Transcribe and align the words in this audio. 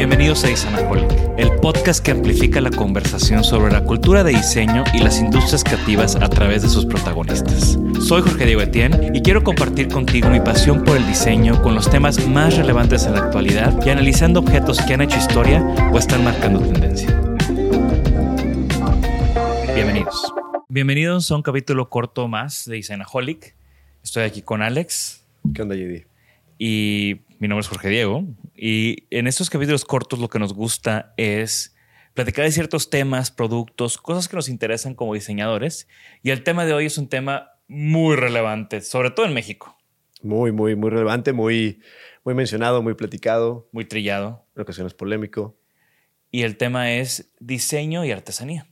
Bienvenidos 0.00 0.44
a 0.44 0.50
Isanaholic, 0.50 1.10
el 1.36 1.50
podcast 1.60 2.02
que 2.02 2.10
amplifica 2.10 2.62
la 2.62 2.70
conversación 2.70 3.44
sobre 3.44 3.70
la 3.70 3.84
cultura 3.84 4.24
de 4.24 4.32
diseño 4.32 4.82
y 4.94 5.00
las 5.00 5.20
industrias 5.20 5.62
creativas 5.62 6.16
a 6.16 6.26
través 6.30 6.62
de 6.62 6.70
sus 6.70 6.86
protagonistas. 6.86 7.78
Soy 8.00 8.22
Jorge 8.22 8.46
Diego 8.46 8.62
Etienne 8.62 9.10
y 9.12 9.20
quiero 9.20 9.44
compartir 9.44 9.88
contigo 9.88 10.30
mi 10.30 10.40
pasión 10.40 10.84
por 10.84 10.96
el 10.96 11.06
diseño 11.06 11.60
con 11.60 11.74
los 11.74 11.90
temas 11.90 12.26
más 12.26 12.56
relevantes 12.56 13.04
en 13.04 13.12
la 13.12 13.24
actualidad 13.24 13.78
y 13.84 13.90
analizando 13.90 14.40
objetos 14.40 14.80
que 14.80 14.94
han 14.94 15.02
hecho 15.02 15.18
historia 15.18 15.62
o 15.92 15.98
están 15.98 16.24
marcando 16.24 16.60
tendencia. 16.60 17.20
Bienvenidos. 19.74 20.32
Bienvenidos 20.70 21.30
a 21.30 21.36
un 21.36 21.42
capítulo 21.42 21.90
corto 21.90 22.26
más 22.26 22.64
de 22.64 22.78
Isanaholic. 22.78 23.54
Estoy 24.02 24.22
aquí 24.22 24.40
con 24.40 24.62
Alex. 24.62 25.26
¿Qué 25.54 25.60
onda, 25.60 25.74
JD? 25.74 26.06
Y 26.58 27.20
mi 27.38 27.48
nombre 27.48 27.60
es 27.60 27.68
Jorge 27.68 27.90
Diego. 27.90 28.24
Y 28.62 29.06
en 29.08 29.26
estos 29.26 29.48
capítulos 29.48 29.86
cortos 29.86 30.18
lo 30.18 30.28
que 30.28 30.38
nos 30.38 30.52
gusta 30.52 31.14
es 31.16 31.74
platicar 32.12 32.44
de 32.44 32.52
ciertos 32.52 32.90
temas, 32.90 33.30
productos, 33.30 33.96
cosas 33.96 34.28
que 34.28 34.36
nos 34.36 34.50
interesan 34.50 34.94
como 34.94 35.14
diseñadores. 35.14 35.88
Y 36.22 36.28
el 36.28 36.42
tema 36.44 36.66
de 36.66 36.74
hoy 36.74 36.84
es 36.84 36.98
un 36.98 37.08
tema 37.08 37.52
muy 37.68 38.16
relevante, 38.16 38.82
sobre 38.82 39.12
todo 39.12 39.24
en 39.24 39.32
México. 39.32 39.78
Muy, 40.22 40.52
muy, 40.52 40.76
muy 40.76 40.90
relevante, 40.90 41.32
muy, 41.32 41.80
muy 42.22 42.34
mencionado, 42.34 42.82
muy 42.82 42.92
platicado, 42.92 43.66
Muy 43.72 43.86
trillado. 43.86 44.44
en 44.54 44.60
ocasiones 44.60 44.92
polémico. 44.92 45.56
Y 46.30 46.42
el 46.42 46.58
tema 46.58 46.92
es 46.92 47.32
diseño 47.40 48.04
y 48.04 48.10
artesanía. 48.10 48.66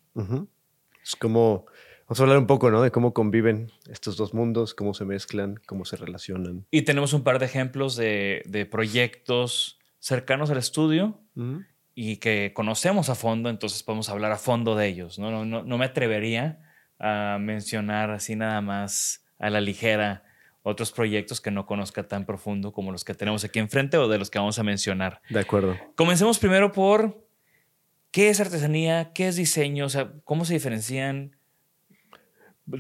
Es 1.03 1.17
como, 1.17 1.65
vamos 2.07 2.21
a 2.21 2.23
hablar 2.25 2.37
un 2.37 2.47
poco, 2.47 2.71
¿no? 2.71 2.83
De 2.83 2.91
cómo 2.91 3.15
conviven 3.15 3.73
estos 3.91 4.19
dos 4.19 4.35
mundos, 4.35 4.75
cómo 4.75 4.93
se 4.93 5.07
mezclan, 5.07 5.59
cómo 5.65 5.87
se 5.87 5.97
relacionan. 5.97 6.67
Y 6.71 6.83
tenemos 6.83 7.15
un 7.15 7.25
par 7.25 7.39
de 7.39 7.47
ejemplos 7.47 7.97
de, 7.97 8.43
de 8.45 8.67
proyectos 8.67 9.78
cercanos 9.99 10.51
al 10.51 10.59
estudio 10.59 11.21
y 11.95 12.17
que 12.19 12.53
conocemos 12.55 13.09
a 13.09 13.15
fondo, 13.15 13.51
entonces 13.51 13.83
podemos 13.83 14.09
hablar 14.09 14.33
a 14.33 14.37
fondo 14.37 14.77
de 14.77 14.87
ellos. 14.87 15.19
No, 15.19 15.31
no, 15.31 15.45
no, 15.45 15.63
no 15.63 15.79
me 15.79 15.85
atrevería 15.87 16.61
a 16.99 17.39
mencionar 17.41 18.11
así 18.11 18.37
nada 18.37 18.61
más 18.61 19.25
a 19.39 19.51
la 19.51 19.61
ligera 19.61 20.25
otros 20.63 20.93
proyectos 20.93 21.41
que 21.41 21.51
no 21.51 21.65
conozca 21.67 22.03
tan 22.07 22.27
profundo 22.27 22.73
como 22.73 22.93
los 22.93 23.05
que 23.05 23.15
tenemos 23.15 23.45
aquí 23.45 23.59
enfrente 23.59 23.97
o 23.97 24.09
de 24.09 24.19
los 24.19 24.31
que 24.31 24.39
vamos 24.39 24.59
a 24.59 24.63
mencionar. 24.63 25.23
De 25.31 25.41
acuerdo. 25.41 25.77
Comencemos 25.95 26.39
primero 26.39 26.73
por 26.73 27.27
qué 28.11 28.29
es 28.29 28.41
artesanía, 28.41 29.13
qué 29.15 29.29
es 29.29 29.37
diseño, 29.37 29.87
o 29.87 29.89
sea, 29.89 30.13
cómo 30.25 30.45
se 30.45 30.55
diferencian. 30.55 31.37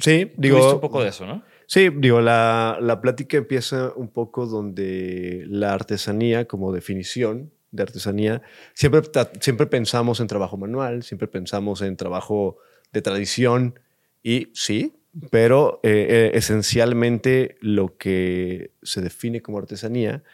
Sí, 0.00 0.33
Digo, 0.37 0.56
digo. 0.59 0.75
un 0.75 0.81
poco 0.81 1.03
de 1.03 1.09
eso, 1.09 1.27
¿no? 1.27 1.43
Sí, 1.71 1.91
digo, 1.95 2.23
la, 2.23 2.79
la 2.81 3.03
plática 3.03 3.37
empieza 3.37 3.93
un 3.95 4.09
poco 4.09 4.47
donde 4.47 5.45
la 5.49 5.75
artesanía, 5.75 6.47
como 6.47 6.73
definición 6.73 7.53
de 7.73 7.83
artesanía, 7.83 8.41
siempre, 8.73 9.03
siempre 9.41 9.67
pensamos 9.67 10.21
en 10.21 10.29
trabajo 10.29 10.56
manual, 10.56 11.03
siempre 11.03 11.29
pensamos 11.29 11.83
en 11.83 11.99
trabajo 11.99 12.56
de 12.91 13.03
tradición, 13.03 13.79
y 14.23 14.49
sí, 14.55 14.95
pero 15.29 15.81
eh, 15.83 16.06
eh, 16.09 16.31
esencialmente 16.33 17.59
lo 17.61 17.99
que 17.99 18.71
se 18.83 19.03
define 19.03 19.43
como 19.43 19.59
artesanía, 19.59 20.25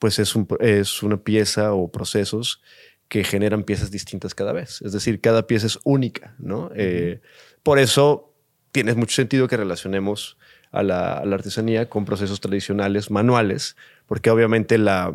pues 0.00 0.18
es, 0.18 0.34
un, 0.34 0.48
es 0.58 1.04
una 1.04 1.22
pieza 1.22 1.74
o 1.74 1.92
procesos 1.92 2.60
que 3.06 3.22
generan 3.22 3.62
piezas 3.62 3.92
distintas 3.92 4.34
cada 4.34 4.52
vez. 4.52 4.82
Es 4.82 4.92
decir, 4.92 5.20
cada 5.20 5.46
pieza 5.46 5.68
es 5.68 5.78
única, 5.84 6.34
¿no? 6.40 6.72
Eh, 6.74 7.20
por 7.62 7.78
eso 7.78 8.34
tiene 8.72 8.94
mucho 8.94 9.14
sentido 9.14 9.46
que 9.46 9.56
relacionemos 9.56 10.38
a 10.72 10.82
la, 10.82 11.18
a 11.18 11.24
la 11.24 11.34
artesanía 11.36 11.88
con 11.88 12.04
procesos 12.04 12.40
tradicionales 12.40 13.10
manuales, 13.10 13.76
porque 14.06 14.30
obviamente 14.30 14.78
la, 14.78 15.14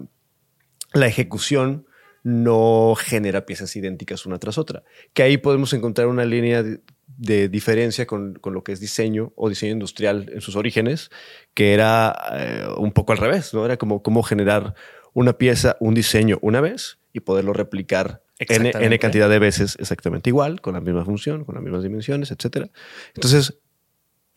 la 0.94 1.08
ejecución 1.08 1.86
no 2.24 2.96
genera 2.98 3.46
piezas 3.46 3.76
idénticas 3.76 4.26
una 4.26 4.38
tras 4.38 4.58
otra. 4.58 4.84
Que 5.14 5.24
ahí 5.24 5.38
podemos 5.38 5.74
encontrar 5.74 6.08
una 6.08 6.26
línea 6.26 6.62
de, 6.62 6.82
de 7.08 7.50
diferencia 7.50 8.06
con, 8.06 8.34
con, 8.36 8.54
lo 8.54 8.64
que 8.64 8.74
es 8.74 8.80
diseño 8.80 9.34
o 9.36 9.50
diseño 9.50 9.74
industrial 9.74 10.30
en 10.34 10.42
sus 10.42 10.56
orígenes, 10.56 11.10
que 11.54 11.74
era 11.74 12.16
eh, 12.34 12.68
un 12.78 12.92
poco 12.92 13.14
al 13.14 13.18
revés, 13.18 13.54
¿no? 13.54 13.66
Era 13.66 13.78
como 13.78 14.04
cómo 14.04 14.24
generar 14.24 14.76
una 15.14 15.38
pieza, 15.38 15.78
un 15.80 15.94
diseño 15.94 16.38
una 16.42 16.62
vez 16.62 17.00
y 17.14 17.22
poderlo 17.22 17.54
replicar 17.54 18.22
N, 18.40 18.72
N, 18.76 19.00
cantidad 19.00 19.30
de 19.30 19.40
veces 19.40 19.78
exactamente 19.80 20.30
igual, 20.30 20.62
con 20.62 20.74
la 20.74 20.82
misma 20.82 21.06
función, 21.06 21.44
con 21.44 21.56
las 21.56 21.64
mismas 21.64 21.82
dimensiones, 21.82 22.30
etc. 22.30 22.70
Entonces, 23.16 23.58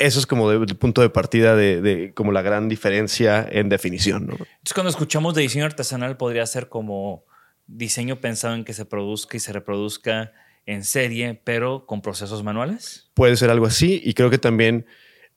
eso 0.00 0.18
es 0.18 0.26
como 0.26 0.50
de, 0.50 0.56
el 0.56 0.76
punto 0.76 1.02
de 1.02 1.10
partida 1.10 1.54
de, 1.54 1.80
de, 1.80 2.12
como 2.14 2.32
la 2.32 2.42
gran 2.42 2.68
diferencia 2.68 3.46
en 3.48 3.68
definición. 3.68 4.26
¿no? 4.26 4.32
Entonces, 4.32 4.74
cuando 4.74 4.90
escuchamos 4.90 5.34
de 5.34 5.42
diseño 5.42 5.66
artesanal, 5.66 6.16
podría 6.16 6.44
ser 6.46 6.68
como 6.68 7.24
diseño 7.66 8.16
pensado 8.16 8.54
en 8.54 8.64
que 8.64 8.72
se 8.72 8.84
produzca 8.84 9.36
y 9.36 9.40
se 9.40 9.52
reproduzca 9.52 10.32
en 10.66 10.84
serie, 10.84 11.40
pero 11.44 11.86
con 11.86 12.02
procesos 12.02 12.42
manuales. 12.42 13.10
Puede 13.14 13.36
ser 13.36 13.50
algo 13.50 13.66
así, 13.66 14.00
y 14.04 14.14
creo 14.14 14.30
que 14.30 14.38
también 14.38 14.86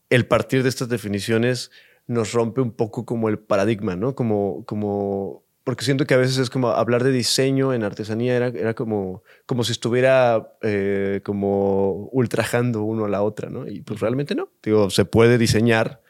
el 0.10 0.26
partir 0.26 0.64
de 0.64 0.70
estas 0.70 0.90
definiciones 0.90 1.72
nos 2.08 2.34
rompe 2.34 2.62
un 2.62 2.72
poco 2.72 3.06
como 3.06 3.30
el 3.30 3.40
paradigma, 3.40 3.96
¿no? 3.96 4.16
Como, 4.16 4.66
como 4.66 5.43
porque 5.64 5.86
siento 5.86 6.06
que 6.06 6.14
a 6.14 6.18
veces 6.18 6.38
es 6.38 6.50
como 6.50 6.70
hablar 6.70 7.04
de 7.04 7.12
diseño 7.12 7.74
en 7.74 7.84
artesanía 7.84 8.36
era, 8.36 8.48
era 8.48 8.74
como, 8.74 9.24
como 9.46 9.64
si 9.64 9.72
estuviera 9.72 10.56
eh, 10.62 11.22
como 11.24 12.10
ultrajando 12.12 12.84
uno 12.84 13.06
a 13.06 13.10
la 13.10 13.22
otra, 13.22 13.50
¿no? 13.50 13.68
Y 13.68 13.82
pues 13.82 14.02
realmente 14.02 14.36
no. 14.36 14.50
Digo, 14.62 14.90
se 14.90 15.06
puede 15.06 15.38
diseñar 15.38 16.02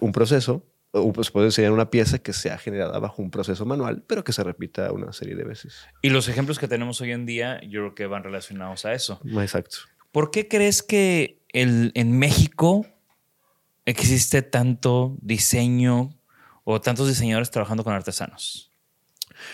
un 0.00 0.12
proceso, 0.12 0.66
o 0.92 1.12
pues 1.12 1.30
puede 1.30 1.46
diseñar 1.46 1.72
una 1.72 1.90
pieza 1.90 2.20
que 2.20 2.32
sea 2.32 2.56
generada 2.56 2.98
bajo 2.98 3.20
un 3.20 3.30
proceso 3.30 3.66
manual, 3.66 4.02
pero 4.06 4.24
que 4.24 4.32
se 4.32 4.42
repita 4.42 4.92
una 4.92 5.12
serie 5.12 5.34
de 5.34 5.44
veces. 5.44 5.86
Y 6.00 6.08
los 6.08 6.28
ejemplos 6.28 6.58
que 6.58 6.68
tenemos 6.68 7.00
hoy 7.00 7.12
en 7.12 7.26
día, 7.26 7.60
yo 7.64 7.80
creo 7.80 7.94
que 7.94 8.06
van 8.06 8.24
relacionados 8.24 8.86
a 8.86 8.94
eso. 8.94 9.20
Exacto. 9.40 9.78
¿Por 10.10 10.30
qué 10.30 10.48
crees 10.48 10.82
que 10.82 11.42
el, 11.48 11.92
en 11.94 12.18
México 12.18 12.86
existe 13.84 14.40
tanto 14.42 15.16
diseño 15.20 16.10
o 16.64 16.80
tantos 16.80 17.08
diseñadores 17.08 17.50
trabajando 17.50 17.84
con 17.84 17.92
artesanos? 17.92 18.70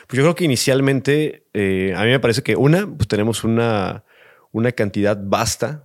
Pues 0.06 0.16
yo 0.16 0.22
creo 0.22 0.34
que 0.34 0.44
inicialmente, 0.44 1.46
eh, 1.52 1.94
a 1.96 2.04
mí 2.04 2.10
me 2.10 2.20
parece 2.20 2.42
que 2.42 2.56
una, 2.56 2.86
pues 2.86 3.08
tenemos 3.08 3.44
una, 3.44 4.04
una 4.52 4.72
cantidad 4.72 5.18
vasta 5.20 5.84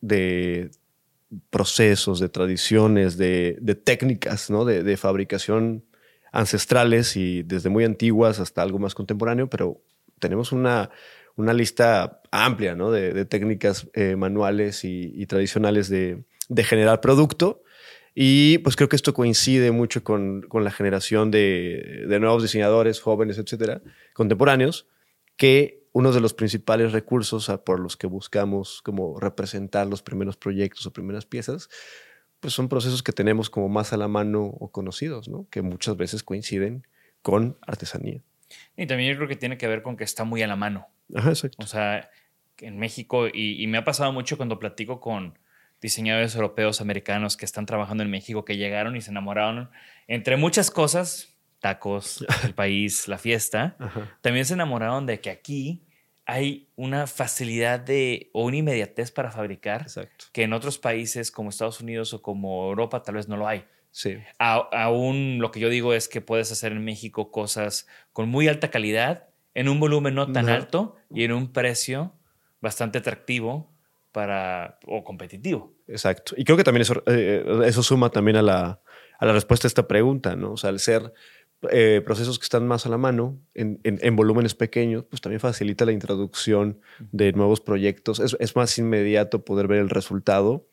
de, 0.00 0.70
procesos, 1.50 2.20
de 2.20 2.28
tradiciones, 2.28 3.16
de, 3.16 3.80
técnicas, 3.84 4.50
¿no? 4.50 4.64
De, 4.64 4.96
fabricación 4.96 5.84
ancestrales 6.32 7.16
y 7.16 7.42
desde 7.42 7.70
muy 7.70 7.84
antiguas 7.84 8.40
hasta 8.40 8.62
algo 8.62 8.78
más 8.78 8.94
contemporáneo, 8.94 9.48
pero 9.48 9.80
tenemos 10.18 10.52
una, 10.52 10.90
una 11.36 11.52
lista 11.52 12.20
amplia 12.30 12.74
¿no? 12.74 12.90
de, 12.90 13.24
técnicas 13.24 13.88
eh, 13.94 14.16
manuales 14.16 14.84
y, 14.84 15.24
tradicionales 15.26 15.88
de, 15.88 16.24
generar 16.64 17.00
producto. 17.00 17.62
Y 18.18 18.56
pues 18.58 18.76
creo 18.76 18.88
que 18.88 18.96
esto 18.96 19.12
coincide 19.12 19.72
mucho 19.72 20.02
con, 20.02 20.40
con 20.48 20.64
la 20.64 20.70
generación 20.70 21.30
de, 21.30 22.06
de, 22.08 22.18
nuevos 22.18 22.42
diseñadores, 22.42 22.98
jóvenes, 23.02 23.36
etcétera, 23.36 23.82
contemporáneos, 24.14 24.88
que 25.36 25.86
uno 25.92 26.10
de 26.12 26.22
los 26.22 26.32
principales 26.32 26.92
recursos 26.92 27.52
por 27.66 27.78
los 27.78 27.98
que 27.98 28.06
buscamos 28.06 28.80
como 28.80 29.20
representar 29.20 29.86
los 29.86 30.00
primeros 30.00 30.38
proyectos 30.38 30.86
o 30.86 30.94
primeras 30.94 31.26
piezas, 31.26 31.68
pues 32.40 32.54
son 32.54 32.70
procesos 32.70 33.02
que 33.02 33.12
tenemos 33.12 33.50
como 33.50 33.68
más 33.68 33.92
a 33.92 33.98
la 33.98 34.08
mano 34.08 34.44
o 34.44 34.72
conocidos, 34.72 35.28
¿no? 35.28 35.46
que 35.50 35.60
muchas 35.60 35.98
veces 35.98 36.22
coinciden 36.22 36.86
con 37.20 37.58
artesanía. 37.60 38.22
Y 38.78 38.86
también 38.86 39.12
yo 39.12 39.16
creo 39.18 39.28
que 39.28 39.36
tiene 39.36 39.58
que 39.58 39.68
ver 39.68 39.82
con 39.82 39.98
que 39.98 40.04
está 40.04 40.24
muy 40.24 40.40
a 40.40 40.46
la 40.46 40.56
mano. 40.56 40.86
Ajá, 41.14 41.28
exacto. 41.28 41.58
O 41.62 41.66
sea, 41.66 42.08
en 42.60 42.78
México, 42.78 43.28
y, 43.28 43.62
y 43.62 43.66
me 43.66 43.76
ha 43.76 43.84
pasado 43.84 44.10
mucho 44.10 44.38
cuando 44.38 44.58
platico 44.58 45.00
con 45.00 45.38
diseñadores 45.80 46.34
europeos, 46.34 46.80
americanos 46.80 47.36
que 47.36 47.44
están 47.44 47.66
trabajando 47.66 48.02
en 48.02 48.10
México, 48.10 48.44
que 48.44 48.56
llegaron 48.56 48.96
y 48.96 49.00
se 49.00 49.10
enamoraron, 49.10 49.70
entre 50.06 50.36
muchas 50.36 50.70
cosas, 50.70 51.36
tacos, 51.60 52.24
el 52.44 52.54
país, 52.54 53.08
la 53.08 53.18
fiesta, 53.18 53.76
también 54.20 54.44
se 54.44 54.54
enamoraron 54.54 55.06
de 55.06 55.20
que 55.20 55.30
aquí 55.30 55.86
hay 56.26 56.68
una 56.74 57.06
facilidad 57.06 57.78
de 57.78 58.30
o 58.32 58.44
una 58.44 58.56
inmediatez 58.56 59.12
para 59.12 59.30
fabricar 59.30 59.86
que 60.32 60.42
en 60.42 60.52
otros 60.52 60.78
países 60.78 61.30
como 61.30 61.50
Estados 61.50 61.80
Unidos 61.80 62.12
o 62.12 62.20
como 62.20 62.68
Europa 62.68 63.02
tal 63.02 63.14
vez 63.14 63.28
no 63.28 63.36
lo 63.36 63.46
hay. 63.46 63.64
Sí. 63.92 64.18
aún 64.38 65.38
lo 65.40 65.50
que 65.50 65.58
yo 65.58 65.70
digo 65.70 65.94
es 65.94 66.06
que 66.06 66.20
puedes 66.20 66.52
hacer 66.52 66.72
en 66.72 66.84
México 66.84 67.30
cosas 67.30 67.86
con 68.12 68.28
muy 68.28 68.46
alta 68.46 68.70
calidad, 68.70 69.30
en 69.54 69.70
un 69.70 69.80
volumen 69.80 70.14
no 70.14 70.30
tan 70.30 70.50
alto 70.50 70.96
y 71.08 71.24
en 71.24 71.32
un 71.32 71.50
precio 71.50 72.12
bastante 72.60 72.98
atractivo 72.98 73.72
para, 74.16 74.78
o 74.86 75.04
competitivo. 75.04 75.74
Exacto. 75.86 76.32
Y 76.38 76.44
creo 76.44 76.56
que 76.56 76.64
también 76.64 76.80
eso, 76.80 77.02
eh, 77.04 77.44
eso 77.66 77.82
suma 77.82 78.08
también 78.08 78.38
a 78.38 78.42
la, 78.42 78.80
a 79.18 79.26
la 79.26 79.34
respuesta 79.34 79.66
a 79.66 79.68
esta 79.68 79.86
pregunta, 79.86 80.36
¿no? 80.36 80.52
O 80.52 80.56
sea, 80.56 80.70
al 80.70 80.80
ser 80.80 81.12
eh, 81.70 82.00
procesos 82.02 82.38
que 82.38 82.44
están 82.44 82.66
más 82.66 82.86
a 82.86 82.88
la 82.88 82.96
mano, 82.96 83.38
en, 83.52 83.78
en, 83.84 84.16
volúmenes 84.16 84.54
pequeños, 84.54 85.04
pues 85.04 85.20
también 85.20 85.40
facilita 85.40 85.84
la 85.84 85.92
introducción 85.92 86.80
de 87.12 87.32
nuevos 87.32 87.60
proyectos. 87.60 88.18
Es, 88.20 88.56
más 88.56 88.78
inmediato 88.78 89.44
poder 89.44 89.68
ver 89.68 89.80
el 89.80 89.90
resultado 89.90 90.66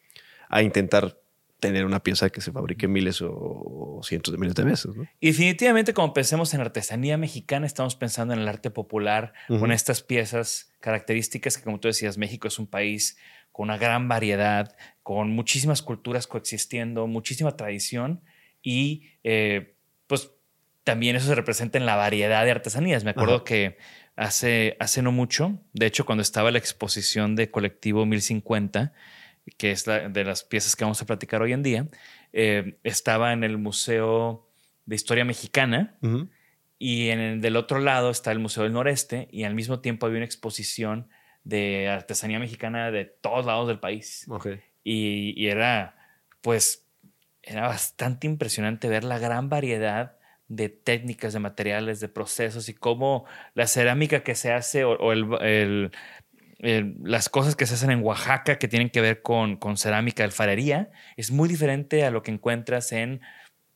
a 0.47 0.63
intentar 0.63 1.19
tener 1.63 1.85
una 1.85 2.03
pieza 2.03 2.29
que 2.29 2.41
se 2.41 2.51
fabrique 2.51 2.89
miles 2.89 3.21
o, 3.21 4.01
cientos 4.03 4.33
de 4.33 4.37
miles 4.37 4.53
de 4.53 4.65
veces. 4.65 4.91
Y 5.21 5.27
definitivamente, 5.27 5.93
como 5.93 6.13
pensemos 6.13 6.53
en 6.53 6.59
artesanía 6.59 7.17
mexicana, 7.17 7.65
estamos 7.65 7.95
pensando 7.95 8.33
en 8.33 8.41
el 8.41 8.49
arte 8.49 8.69
popular, 8.69 9.33
con 9.47 9.71
estas 9.71 10.01
piezas 10.01 10.73
características 10.81 11.57
que, 11.57 11.63
como 11.63 11.79
tú 11.79 11.87
decías, 11.87 12.17
México 12.17 12.49
es 12.49 12.59
un 12.59 12.67
país 12.67 13.17
con 13.53 13.69
una 13.69 13.77
gran 13.77 14.09
variedad, 14.09 14.75
con 15.03 15.31
muchísimas 15.31 15.81
culturas 15.81 16.27
coexistiendo, 16.27 17.07
muchísima 17.07 17.55
tradición 17.55 18.21
y 18.61 19.11
eh, 19.23 19.77
pues 20.07 20.31
también 20.83 21.15
eso 21.15 21.27
se 21.27 21.35
representa 21.35 21.77
en 21.77 21.85
la 21.85 21.95
variedad 21.95 22.43
de 22.43 22.51
artesanías. 22.51 23.05
Me 23.05 23.11
acuerdo 23.11 23.45
que 23.45 23.77
hace, 24.17 24.75
hace 24.81 25.01
no 25.01 25.13
mucho, 25.13 25.61
de 25.71 25.85
hecho, 25.85 26.05
cuando 26.05 26.23
estaba 26.23 26.51
la 26.51 26.57
exposición 26.57 27.37
de 27.37 27.51
Colectivo 27.51 28.05
1050, 28.05 28.91
que 29.57 29.71
es 29.71 29.87
la, 29.87 30.09
de 30.09 30.23
las 30.23 30.43
piezas 30.43 30.75
que 30.75 30.83
vamos 30.83 31.01
a 31.01 31.05
platicar 31.05 31.41
hoy 31.41 31.53
en 31.53 31.63
día, 31.63 31.87
eh, 32.31 32.77
estaba 32.83 33.33
en 33.33 33.43
el 33.43 33.57
Museo 33.57 34.47
de 34.85 34.95
Historia 34.95 35.25
Mexicana 35.25 35.97
y 36.79 37.09
en 37.09 37.19
el, 37.19 37.41
del 37.41 37.55
otro 37.55 37.79
lado 37.79 38.09
está 38.09 38.31
el 38.31 38.39
Museo 38.39 38.63
del 38.63 38.73
Noreste 38.73 39.27
y 39.31 39.43
al 39.43 39.55
mismo 39.55 39.79
tiempo 39.79 40.05
había 40.05 40.17
una 40.17 40.25
exposición 40.25 41.09
de 41.43 41.89
artesanía 41.89 42.39
mexicana 42.39 42.91
de 42.91 43.05
todos 43.05 43.45
lados 43.45 43.67
del 43.67 43.79
país. 43.79 44.25
Y, 44.83 45.33
y, 45.35 45.47
era, 45.47 45.95
pues, 46.41 46.87
era 47.41 47.67
bastante 47.67 48.27
impresionante 48.27 48.87
ver 48.87 49.03
la 49.03 49.19
gran 49.19 49.49
variedad 49.49 50.17
de 50.47 50.69
técnicas, 50.69 51.33
de 51.33 51.39
materiales, 51.39 51.99
de 51.99 52.09
procesos 52.09 52.69
y 52.69 52.73
cómo 52.73 53.25
la 53.53 53.67
cerámica 53.67 54.23
que 54.23 54.35
se 54.35 54.51
hace 54.51 54.83
o, 54.83 55.11
el, 55.11 55.91
las 56.63 57.27
cosas 57.27 57.55
que 57.55 57.65
se 57.65 57.73
hacen 57.73 57.91
en 57.91 58.01
Oaxaca 58.01 58.57
que 58.57 58.67
tienen 58.67 58.89
que 58.89 59.01
ver 59.01 59.21
con, 59.21 59.57
con 59.57 59.75
cerámica, 59.75 60.23
alfarería, 60.23 60.91
es 61.17 61.29
muy 61.29 61.49
diferente 61.49 62.05
a 62.05 62.11
lo 62.11 62.23
que 62.23 62.31
encuentras 62.31 62.93
en 62.93 63.21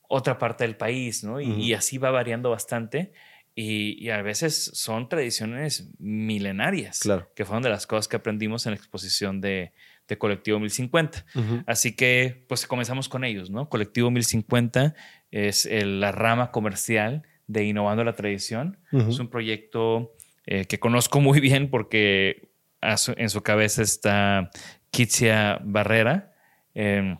otra 0.07 0.37
parte 0.37 0.63
del 0.63 0.77
país, 0.77 1.23
¿no? 1.23 1.41
Y, 1.41 1.73
así 1.73 1.97
va 1.97 2.11
variando 2.11 2.49
bastante. 2.49 3.11
Y, 3.55 4.09
a 4.09 4.21
veces 4.21 4.71
son 4.73 5.09
tradiciones 5.09 5.89
milenarias, 5.99 6.99
claro. 6.99 7.29
que 7.35 7.43
fueron 7.43 7.63
de 7.63 7.69
las 7.69 7.87
cosas 7.87 8.07
que 8.07 8.15
aprendimos 8.15 8.65
en 8.65 8.71
la 8.71 8.77
exposición 8.77 9.41
de, 9.41 9.73
de 10.07 10.17
Colectivo 10.17 10.59
1050. 10.59 11.25
Así 11.65 11.93
que, 11.93 12.45
pues 12.47 12.65
comenzamos 12.67 13.09
con 13.09 13.25
ellos, 13.25 13.49
¿no? 13.49 13.67
Colectivo 13.67 14.11
1050 14.11 14.95
es 15.31 15.67
la 15.69 16.13
rama 16.13 16.51
comercial 16.51 17.23
de 17.47 17.65
Innovando 17.65 18.03
la 18.05 18.13
Tradición. 18.13 18.77
Es 18.91 19.19
un 19.19 19.27
proyecto 19.27 20.13
eh, 20.45 20.65
que 20.65 20.79
conozco 20.79 21.19
muy 21.19 21.41
bien 21.41 21.69
porque 21.69 22.46
en 22.81 23.29
su 23.29 23.41
cabeza 23.41 23.81
está 23.81 24.49
Kitsia 24.91 25.59
Barrera, 25.63 26.33
em, 26.73 27.17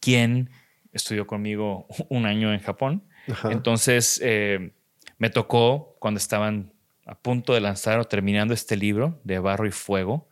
quien 0.00 0.50
estudió 0.92 1.26
conmigo 1.26 1.86
un 2.08 2.26
año 2.26 2.52
en 2.52 2.60
Japón. 2.60 3.04
Entonces, 3.44 4.20
eh, 4.22 4.72
me 5.18 5.30
tocó 5.30 5.96
cuando 5.98 6.18
estaban 6.18 6.72
a 7.06 7.14
punto 7.14 7.54
de 7.54 7.60
lanzar 7.60 7.98
o 7.98 8.04
terminando 8.04 8.54
este 8.54 8.76
libro 8.76 9.20
de 9.24 9.38
Barro 9.38 9.66
y 9.66 9.70
Fuego, 9.70 10.28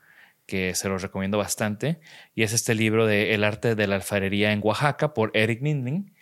que 0.46 0.74
se 0.74 0.88
los 0.88 1.02
recomiendo 1.02 1.38
bastante, 1.38 2.00
y 2.34 2.42
es 2.42 2.52
este 2.52 2.74
libro 2.74 3.06
de 3.06 3.34
El 3.34 3.44
arte 3.44 3.74
de 3.74 3.86
la 3.86 3.94
alfarería 3.94 4.52
en 4.52 4.60
Oaxaca 4.62 5.14
por 5.14 5.30
Eric 5.34 5.62
Mindling, 5.62 6.14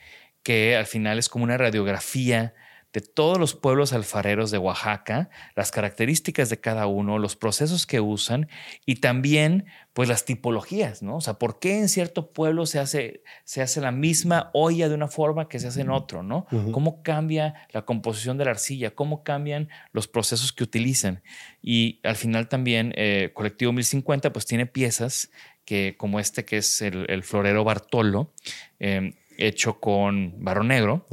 que 0.43 0.77
al 0.77 0.87
final 0.87 1.19
es 1.19 1.29
como 1.29 1.45
una 1.45 1.57
radiografía 1.57 2.55
de 2.93 3.01
todos 3.01 3.39
los 3.39 3.55
pueblos 3.55 3.93
alfareros 3.93 4.51
de 4.51 4.59
Oaxaca, 4.59 5.31
las 5.55 5.71
características 5.71 6.51
de 6.51 6.61
cada 6.61 6.87
uno, 6.87 7.19
los 7.19 7.37
procesos 7.37 7.87
que 7.87 8.01
usan 8.01 8.49
y 8.85 8.97
también 8.97 9.67
pues 9.93 10.09
las 10.09 10.25
tipologías, 10.25 11.03
¿no? 11.03 11.17
O 11.17 11.21
sea, 11.21 11.35
¿por 11.35 11.59
qué 11.59 11.79
en 11.79 11.89
cierto 11.89 12.33
pueblo 12.33 12.67
se 12.67 12.79
hace, 12.79 13.23
se 13.45 13.63
hace 13.63 13.81
la 13.81 13.93
misma 13.93 14.51
olla 14.55 14.89
de 14.89 14.95
una 14.95 15.09
forma 15.09 15.49
que 15.49 15.61
se 15.61 15.69
hace 15.69 15.83
en 15.83 15.91
otro, 15.91 16.23
¿no? 16.23 16.47
¿Cómo 16.73 17.03
cambia 17.03 17.55
la 17.71 17.83
composición 17.83 18.39
de 18.39 18.45
la 18.45 18.53
arcilla? 18.53 18.93
¿Cómo 18.93 19.23
cambian 19.23 19.69
los 19.93 20.09
procesos 20.09 20.53
que 20.53 20.65
utilizan? 20.65 21.23
Y 21.63 22.01
al 22.03 22.17
final 22.17 22.49
también 22.49 22.93
eh, 22.97 23.31
Colectivo 23.35 23.73
1050 23.73 24.33
pues 24.33 24.47
tiene 24.47 24.67
piezas 24.67 25.31
que 25.65 25.95
como 25.97 26.19
este 26.19 26.45
que 26.45 26.57
es 26.57 26.83
el, 26.83 27.23
florero 27.23 27.63
Bartolo, 27.63 28.33
em, 28.81 29.15
hecho 29.39 29.81
con 29.81 30.43
barro 30.43 30.65
negro, 30.65 31.07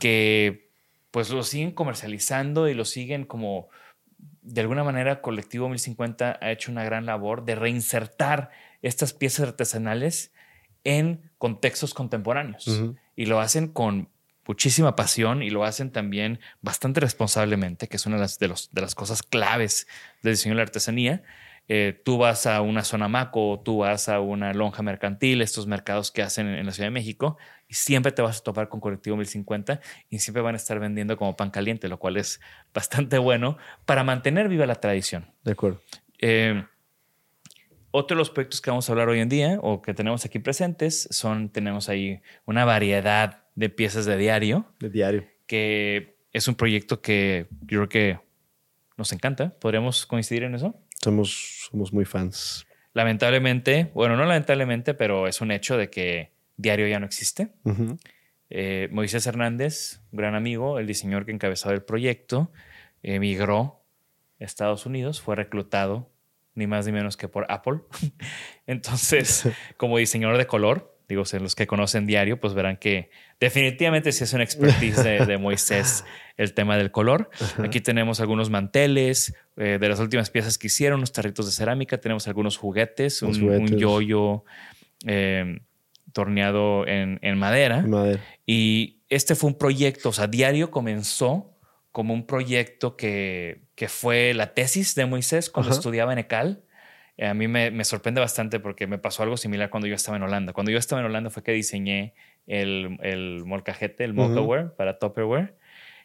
que 0.00 0.69
pues 1.10 1.30
lo 1.30 1.42
siguen 1.42 1.72
comercializando 1.72 2.68
y 2.68 2.74
lo 2.74 2.84
siguen 2.84 3.24
como, 3.24 3.68
de 4.42 4.60
alguna 4.60 4.84
manera, 4.84 5.22
Colectivo 5.22 5.68
1050 5.68 6.38
ha 6.40 6.52
hecho 6.52 6.70
una 6.70 6.84
gran 6.84 7.06
labor 7.06 7.44
de 7.44 7.54
reinsertar 7.54 8.50
estas 8.82 9.12
piezas 9.12 9.48
artesanales 9.48 10.32
en 10.84 11.30
contextos 11.38 11.94
contemporáneos. 11.94 12.66
Y 13.16 13.26
lo 13.26 13.40
hacen 13.40 13.68
con 13.68 14.08
muchísima 14.46 14.96
pasión 14.96 15.42
y 15.42 15.50
lo 15.50 15.64
hacen 15.64 15.90
también 15.90 16.40
bastante 16.60 17.00
responsablemente, 17.00 17.88
que 17.88 17.96
es 17.96 18.06
una 18.06 18.16
de 18.16 18.22
las, 18.22 18.38
de 18.38 18.48
los, 18.48 18.72
de 18.72 18.80
las 18.80 18.94
cosas 18.94 19.22
claves 19.22 19.86
del 20.22 20.32
diseño 20.34 20.54
de 20.54 20.56
la 20.56 20.62
artesanía. 20.62 21.22
Eh, 21.72 22.02
tú 22.04 22.18
vas 22.18 22.48
a 22.48 22.62
una 22.62 22.82
zona 22.82 23.06
maco, 23.06 23.62
tú 23.64 23.78
vas 23.78 24.08
a 24.08 24.18
una 24.18 24.52
lonja 24.52 24.82
mercantil, 24.82 25.40
estos 25.40 25.68
mercados 25.68 26.10
que 26.10 26.20
hacen 26.20 26.48
en, 26.48 26.66
la 26.66 26.72
Ciudad 26.72 26.88
de 26.88 26.90
México, 26.90 27.38
y 27.68 27.74
siempre 27.74 28.10
te 28.10 28.22
vas 28.22 28.40
a 28.40 28.42
topar 28.42 28.68
con 28.68 28.80
Colectivo 28.80 29.16
1050 29.16 29.80
y 30.08 30.18
siempre 30.18 30.42
van 30.42 30.56
a 30.56 30.56
estar 30.56 30.80
vendiendo 30.80 31.16
como 31.16 31.36
pan 31.36 31.50
caliente, 31.50 31.86
lo 31.86 32.00
cual 32.00 32.16
es 32.16 32.40
bastante 32.74 33.18
bueno 33.18 33.56
para 33.84 34.02
mantener 34.02 34.48
viva 34.48 34.66
la 34.66 34.74
tradición. 34.74 35.30
De 35.44 35.52
acuerdo. 35.52 35.80
Eh, 36.18 36.60
otro 37.92 38.16
de 38.16 38.18
los 38.18 38.30
proyectos 38.30 38.60
que 38.60 38.70
vamos 38.70 38.88
a 38.88 38.92
hablar 38.92 39.08
hoy 39.08 39.20
en 39.20 39.28
día 39.28 39.60
o 39.62 39.80
que 39.80 39.94
tenemos 39.94 40.24
aquí 40.24 40.40
presentes 40.40 41.06
son, 41.12 41.50
tenemos 41.50 41.88
ahí 41.88 42.20
una 42.46 42.64
variedad 42.64 43.44
de 43.54 43.68
piezas 43.68 44.06
de 44.06 44.16
diario. 44.16 44.66
De 44.80 44.90
diario. 44.90 45.24
Que 45.46 46.16
es 46.32 46.48
un 46.48 46.56
proyecto 46.56 47.00
que 47.00 47.46
yo 47.60 47.78
creo 47.78 47.88
que 47.88 48.18
nos 48.96 49.12
encanta. 49.12 49.50
¿Podríamos 49.60 50.04
coincidir 50.04 50.42
en 50.42 50.56
eso? 50.56 50.74
Somos, 51.02 51.68
somos 51.70 51.92
muy 51.92 52.04
fans. 52.04 52.66
Lamentablemente, 52.92 53.90
bueno, 53.94 54.16
no 54.16 54.24
lamentablemente, 54.24 54.94
pero 54.94 55.28
es 55.28 55.40
un 55.40 55.52
hecho 55.52 55.76
de 55.76 55.90
que 55.90 56.32
Diario 56.56 56.86
ya 56.88 56.98
no 56.98 57.06
existe. 57.06 57.52
Eh, 58.50 58.88
Moisés 58.90 59.26
Hernández, 59.26 60.00
gran 60.10 60.34
amigo, 60.34 60.78
el 60.78 60.86
diseñador 60.86 61.24
que 61.24 61.32
encabezaba 61.32 61.74
el 61.74 61.82
proyecto, 61.82 62.52
emigró 63.02 63.82
a 64.40 64.44
Estados 64.44 64.86
Unidos, 64.86 65.20
fue 65.20 65.36
reclutado 65.36 66.10
ni 66.54 66.66
más 66.66 66.84
ni 66.86 66.92
menos 66.92 67.16
que 67.16 67.28
por 67.28 67.46
Apple. 67.48 67.80
Entonces, 68.66 69.48
como 69.76 69.98
diseñador 69.98 70.36
de 70.36 70.46
color, 70.46 70.89
digo, 71.10 71.24
los 71.40 71.54
que 71.54 71.66
conocen 71.66 72.06
diario, 72.06 72.38
pues 72.38 72.54
verán 72.54 72.76
que 72.76 73.10
definitivamente 73.38 74.12
sí 74.12 74.24
es 74.24 74.32
una 74.32 74.44
expertise 74.44 75.02
de, 75.02 75.38
Moisés 75.38 76.04
el 76.36 76.54
tema 76.54 76.76
del 76.76 76.90
color. 76.90 77.30
Aquí 77.58 77.80
tenemos 77.80 78.20
algunos 78.20 78.48
manteles 78.48 79.34
eh, 79.56 79.78
de 79.80 79.88
las 79.88 80.00
últimas 80.00 80.30
piezas 80.30 80.56
que 80.56 80.68
hicieron, 80.68 81.00
unos 81.00 81.12
tarritos 81.12 81.46
de 81.46 81.52
cerámica, 81.52 81.98
tenemos 81.98 82.28
algunos 82.28 82.56
juguetes, 82.56 83.22
un, 83.22 83.66
yoyo 83.66 84.44
eh, 85.04 85.60
torneado 86.12 86.86
en, 86.86 87.38
madera. 87.38 87.84
Y 88.46 89.00
este 89.08 89.34
fue 89.34 89.50
un 89.50 89.58
proyecto, 89.58 90.10
o 90.10 90.12
sea, 90.12 90.28
diario 90.28 90.70
comenzó 90.70 91.56
como 91.92 92.14
un 92.14 92.24
proyecto 92.24 92.96
que, 92.96 93.62
que 93.74 93.88
fue 93.88 94.32
la 94.32 94.54
tesis 94.54 94.94
de 94.94 95.06
Moisés 95.06 95.50
cuando 95.50 95.72
estudiaba 95.72 96.12
en 96.12 96.20
ECAL 96.20 96.62
a 97.20 97.34
mí 97.34 97.48
me, 97.48 97.84
sorprende 97.84 98.20
bastante 98.20 98.60
porque 98.60 98.86
me 98.86 98.98
pasó 98.98 99.22
algo 99.22 99.36
similar 99.36 99.68
cuando 99.68 99.86
yo 99.86 99.94
estaba 99.94 100.16
en 100.16 100.22
Holanda. 100.22 100.52
Cuando 100.52 100.72
yo 100.72 100.78
estaba 100.78 101.00
en 101.00 101.06
Holanda 101.06 101.30
fue 101.30 101.42
que 101.42 101.52
diseñé 101.52 102.14
el, 102.46 102.98
el 103.02 103.44
molcajete, 103.44 104.04
el 104.04 104.14
Mocaware 104.14 104.70
para 104.76 104.98
Tupperware. 104.98 105.54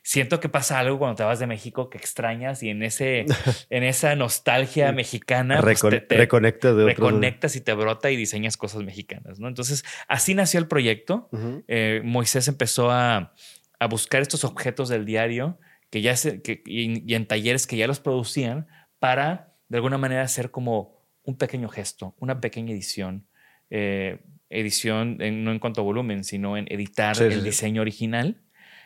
Siento 0.04 0.40
que 0.40 0.50
pasa 0.50 0.78
algo 0.78 1.00
cuando 1.00 1.16
te 1.16 1.24
vas 1.24 1.40
de 1.40 1.48
México 1.48 1.90
que 1.90 1.98
extrañas 1.98 2.62
y 2.62 2.70
en, 2.70 2.84
ese, 2.84 3.26
en 3.70 3.84
esa 3.84 4.16
nostalgia 4.16 4.92
mexicana 4.92 5.62
pues, 5.62 5.80
te, 5.80 6.18
reconectas, 6.18 6.76
de 6.76 6.86
reconectas 6.86 7.56
y 7.56 7.62
te 7.62 7.74
brota 7.74 8.12
y 8.12 8.16
diseñas 8.16 8.58
cosas 8.58 8.84
mexicanas. 8.84 9.40
¿no? 9.40 9.48
Entonces, 9.48 9.84
así 10.08 10.36
nació 10.36 10.60
el 10.60 10.68
proyecto. 10.68 11.30
Eh, 11.68 12.02
Moisés 12.04 12.48
empezó 12.48 12.92
a, 12.92 13.34
a, 13.80 13.88
buscar 13.88 14.22
estos 14.22 14.44
objetos 14.44 14.90
del 14.90 15.06
diario 15.06 15.58
que 15.90 16.02
ya 16.02 16.16
se, 16.16 16.42
que, 16.42 16.62
y, 16.66 17.10
y 17.12 17.16
en 17.16 17.26
talleres 17.26 17.66
que 17.66 17.78
ya 17.78 17.88
los 17.88 18.00
producían 18.00 18.68
para 19.00 19.56
de 19.70 19.78
alguna 19.78 19.98
manera 19.98 20.22
hacer 20.22 20.52
como 20.52 20.95
un 21.26 21.38
pequeño 21.38 21.70
gesto, 21.70 22.16
una 22.20 22.40
pequeña 22.40 22.74
edición. 22.74 23.28
Eh, 23.70 24.24
edición 24.50 25.18
no 25.18 25.52
en 25.52 25.60
cuanto 25.60 25.82
a 25.82 25.84
volumen, 25.84 26.24
sino 26.24 26.56
en 26.56 26.72
editar 26.72 27.20
el 27.22 27.44
diseño 27.44 27.82
original 27.82 28.42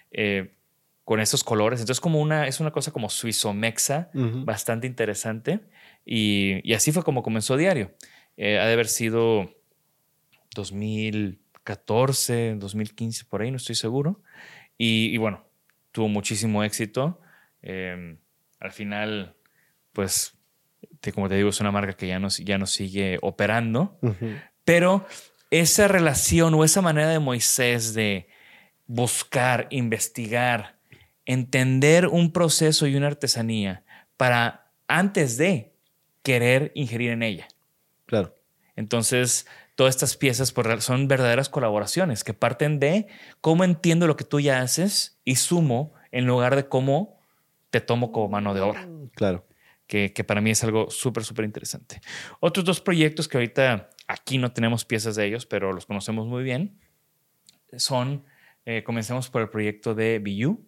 eh, 0.09 0.55
con 1.03 1.19
esos 1.19 1.43
colores. 1.43 1.81
Entonces, 1.81 1.99
como 1.99 2.21
una, 2.21 2.47
es 2.47 2.59
una 2.59 2.71
cosa 2.71 2.91
como 2.91 3.09
suizo-mexa, 3.09 4.09
bastante 4.13 4.87
interesante. 4.87 5.59
Y, 6.05 6.73
así 6.73 6.91
fue 6.91 7.03
como 7.03 7.23
comenzó 7.23 7.57
Diario. 7.57 7.93
Eh, 8.37 8.57
ha 8.57 8.65
de 8.65 8.73
haber 8.73 8.87
sido 8.87 9.53
2014, 10.55 12.55
2015, 12.55 13.25
por 13.25 13.41
ahí, 13.41 13.51
no 13.51 13.57
estoy 13.57 13.75
seguro. 13.75 14.21
Y, 14.77 15.13
y 15.13 15.17
bueno, 15.17 15.45
tuvo 15.91 16.07
muchísimo 16.07 16.63
éxito. 16.63 17.19
al 17.61 18.71
final, 18.71 19.35
pues 19.91 20.38
como 21.13 21.29
te 21.29 21.35
digo, 21.35 21.49
es 21.49 21.59
una 21.59 21.71
marca 21.71 21.93
que 21.93 22.07
ya 22.07 22.19
no, 22.19 22.29
ya 22.29 22.57
no 22.57 22.65
sigue 22.65 23.19
operando, 23.21 23.97
pero 24.65 25.05
esa 25.51 25.87
relación 25.87 26.53
o 26.53 26.63
esa 26.63 26.81
manera 26.81 27.09
de 27.09 27.19
Moisés 27.19 27.93
de 27.93 28.27
buscar, 28.85 29.67
investigar, 29.71 30.77
entender 31.25 32.07
un 32.07 32.31
proceso 32.31 32.87
y 32.87 32.95
una 32.95 33.07
artesanía 33.07 33.83
para 34.17 34.71
antes 34.87 35.37
de 35.37 35.73
querer 36.23 36.71
ingerir 36.75 37.11
en 37.11 37.23
ella. 37.23 37.47
Claro. 38.05 38.35
Entonces, 38.75 39.47
todas 39.75 39.95
estas 39.95 40.17
piezas 40.17 40.53
son 40.79 41.07
verdaderas 41.07 41.49
colaboraciones 41.49 42.23
que 42.23 42.33
parten 42.33 42.79
de 42.79 43.07
cómo 43.41 43.63
entiendo 43.63 44.07
lo 44.07 44.15
que 44.15 44.23
tú 44.23 44.39
ya 44.39 44.61
haces 44.61 45.19
y 45.23 45.35
sumo 45.35 45.93
en 46.11 46.25
lugar 46.25 46.55
de 46.55 46.67
cómo 46.67 47.19
te 47.69 47.81
tomo 47.81 48.11
como 48.11 48.29
mano 48.29 48.53
de 48.53 48.61
obra. 48.61 48.87
Claro 49.15 49.48
que, 49.89 50.23
para 50.23 50.39
mí 50.39 50.51
es 50.51 50.63
algo 50.63 50.91
súper, 50.91 51.23
súper 51.23 51.45
interesante. 51.45 51.99
Otros 52.39 52.63
dos 52.63 52.79
proyectos 52.79 53.27
que 53.27 53.37
ahorita 53.37 53.89
aquí 54.07 54.37
no 54.37 54.51
tenemos 54.51 54.85
piezas 54.85 55.15
de 55.15 55.25
ellos, 55.25 55.47
pero 55.47 55.73
los 55.73 55.87
conocemos 55.87 56.27
muy 56.27 56.43
bien, 56.43 56.79
son, 57.75 58.23
eh, 58.65 58.83
comencemos 58.83 59.31
por 59.31 59.41
el 59.41 59.49
proyecto 59.49 59.95
de 59.95 60.19
BU, 60.19 60.63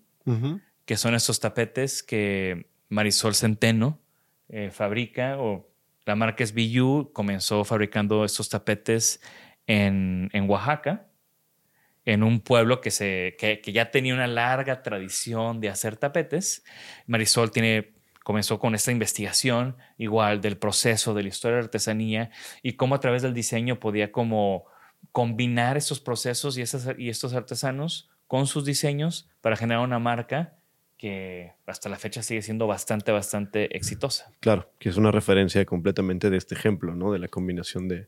que 0.85 0.97
son 0.97 1.13
estos 1.13 1.39
tapetes 1.39 2.01
que 2.01 2.67
Marisol 2.89 3.35
Centeno 3.35 3.99
eh, 4.49 4.71
fabrica, 4.71 5.39
o 5.39 5.69
la 6.05 6.15
marca 6.15 6.43
es 6.43 6.53
BU, 6.55 7.11
comenzó 7.13 7.63
fabricando 7.63 8.25
estos 8.25 8.49
tapetes 8.49 9.21
en, 9.67 10.31
en 10.33 10.49
Oaxaca, 10.49 11.07
en 12.05 12.23
un 12.23 12.39
pueblo 12.39 12.81
que, 12.81 12.89
se, 12.89 13.35
que, 13.37 13.61
que, 13.61 13.71
ya 13.71 13.91
tenía 13.91 14.15
una 14.15 14.25
larga 14.25 14.81
tradición 14.81 15.59
de 15.59 15.69
hacer 15.69 15.97
tapetes. 15.97 16.63
Marisol 17.05 17.51
tiene 17.51 18.00
comenzó 18.23 18.59
con 18.59 18.75
esta 18.75 18.91
investigación 18.91 19.77
igual 19.97 20.41
del 20.41 20.57
proceso 20.57 21.13
de 21.13 21.23
la 21.23 21.29
historia 21.29 21.55
de 21.55 21.61
la 21.61 21.65
artesanía 21.65 22.31
y 22.61 22.73
cómo 22.73 22.95
a 22.95 22.99
través 22.99 23.21
del 23.21 23.33
diseño 23.33 23.79
podía 23.79 24.11
como 24.11 24.65
combinar 25.11 25.77
esos 25.77 25.99
procesos 25.99 26.57
y, 26.57 26.63
y 26.97 27.09
estos 27.09 27.33
artesanos 27.33 28.09
con 28.27 28.47
sus 28.47 28.65
diseños 28.65 29.29
para 29.41 29.57
generar 29.57 29.83
una 29.83 29.99
marca 29.99 30.55
que 30.97 31.53
hasta 31.65 31.89
la 31.89 31.97
fecha 31.97 32.21
sigue 32.21 32.43
siendo 32.43 32.67
bastante, 32.67 33.11
bastante 33.11 33.75
exitosa. 33.75 34.31
Claro, 34.39 34.71
que 34.77 34.89
es 34.89 34.97
una 34.97 35.11
referencia 35.11 35.65
completamente 35.65 36.29
de 36.29 36.37
este 36.37 36.53
ejemplo, 36.53 36.95
¿no? 36.95 37.11
De 37.11 37.17
la 37.17 37.27
combinación 37.27 37.87
de, 37.87 38.05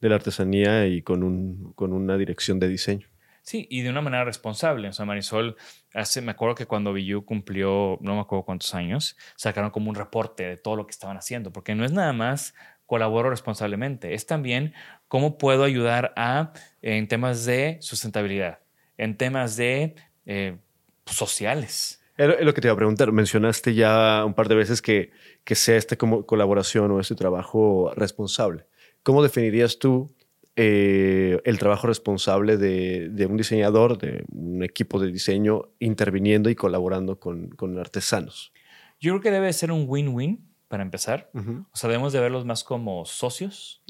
de 0.00 0.08
la 0.08 0.16
artesanía 0.16 0.88
y 0.88 1.02
con, 1.02 1.22
un, 1.22 1.72
con 1.74 1.92
una 1.92 2.16
dirección 2.16 2.58
de 2.58 2.66
diseño. 2.66 3.06
Sí, 3.44 3.66
y 3.70 3.82
de 3.82 3.90
una 3.90 4.00
manera 4.00 4.24
responsable. 4.24 4.88
O 4.88 4.92
sea, 4.94 5.04
Marisol, 5.04 5.56
hace, 5.92 6.22
me 6.22 6.30
acuerdo 6.30 6.54
que 6.54 6.64
cuando 6.64 6.94
Villu 6.94 7.26
cumplió, 7.26 7.98
no 8.00 8.14
me 8.14 8.22
acuerdo 8.22 8.46
cuántos 8.46 8.74
años, 8.74 9.18
sacaron 9.36 9.70
como 9.70 9.90
un 9.90 9.96
reporte 9.96 10.44
de 10.44 10.56
todo 10.56 10.76
lo 10.76 10.86
que 10.86 10.92
estaban 10.92 11.18
haciendo, 11.18 11.52
porque 11.52 11.74
no 11.74 11.84
es 11.84 11.92
nada 11.92 12.14
más 12.14 12.54
colaboro 12.86 13.28
responsablemente, 13.28 14.14
es 14.14 14.24
también 14.24 14.72
cómo 15.08 15.36
puedo 15.36 15.64
ayudar 15.64 16.14
a, 16.16 16.54
en 16.80 17.06
temas 17.06 17.44
de 17.44 17.76
sustentabilidad, 17.82 18.60
en 18.96 19.18
temas 19.18 19.56
de 19.56 19.94
eh, 20.24 20.56
sociales. 21.04 22.02
Es 22.16 22.40
lo 22.40 22.54
que 22.54 22.62
te 22.62 22.68
iba 22.68 22.72
a 22.72 22.76
preguntar. 22.76 23.12
Mencionaste 23.12 23.74
ya 23.74 24.24
un 24.24 24.32
par 24.32 24.48
de 24.48 24.54
veces 24.54 24.80
que, 24.80 25.10
que 25.44 25.54
sea 25.54 25.76
esta 25.76 25.96
como 25.96 26.24
colaboración 26.24 26.90
o 26.92 27.00
este 27.00 27.14
trabajo 27.14 27.92
responsable. 27.94 28.64
¿Cómo 29.02 29.22
definirías 29.22 29.78
tú 29.78 30.13
eh, 30.56 31.40
el 31.44 31.58
trabajo 31.58 31.86
responsable 31.86 32.56
de, 32.56 33.26
un 33.26 33.36
diseñador, 33.36 33.98
de 33.98 34.24
un 34.32 34.62
equipo 34.62 35.00
de 35.00 35.10
diseño, 35.10 35.70
interviniendo 35.80 36.48
y 36.50 36.54
colaborando 36.54 37.18
con, 37.18 37.78
artesanos. 37.78 38.52
Yo 39.00 39.12
creo 39.12 39.20
que 39.20 39.30
debe 39.30 39.52
ser 39.52 39.72
un 39.72 39.84
win-win 39.88 40.48
para 40.68 40.82
empezar. 40.82 41.30
O 41.34 41.76
sea, 41.76 41.88
debemos 41.88 42.12
de 42.12 42.20
verlos 42.20 42.44
más 42.44 42.62
como 42.64 43.04
socios 43.04 43.82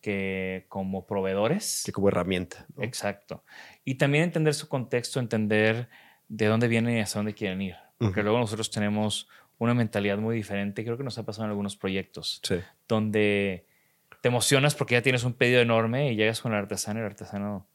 que 0.00 0.66
como 0.68 1.06
proveedores. 1.06 1.82
Que 1.86 1.92
como 1.92 2.08
herramienta. 2.08 2.66
Exacto. 2.78 3.42
Y 3.86 3.94
también 3.94 4.24
entender 4.24 4.52
su 4.52 4.68
contexto, 4.68 5.18
entender 5.18 5.88
de 6.28 6.46
dónde 6.46 6.68
vienen 6.68 6.98
y 6.98 7.00
hacia 7.00 7.20
dónde 7.20 7.32
quieren 7.32 7.62
ir. 7.62 7.76
Porque 7.96 8.22
luego 8.22 8.38
nosotros 8.38 8.70
tenemos 8.70 9.28
una 9.56 9.72
mentalidad 9.72 10.18
muy 10.18 10.36
diferente. 10.36 10.84
Creo 10.84 10.98
que 10.98 11.04
nos 11.04 11.16
ha 11.16 11.24
pasado 11.24 11.46
en 11.46 11.50
algunos 11.50 11.76
proyectos. 11.76 12.42
Donde 12.86 13.66
te 14.24 14.28
emocionas 14.28 14.74
porque 14.74 14.94
ya 14.94 15.02
tienes 15.02 15.22
un 15.24 15.34
pedido 15.34 15.60
enorme 15.60 16.10
y 16.10 16.16
llegas 16.16 16.40
con 16.40 16.52
el 16.52 16.58
artesano 16.58 16.98
y 16.98 17.02
el 17.02 17.06
artesano 17.08 17.68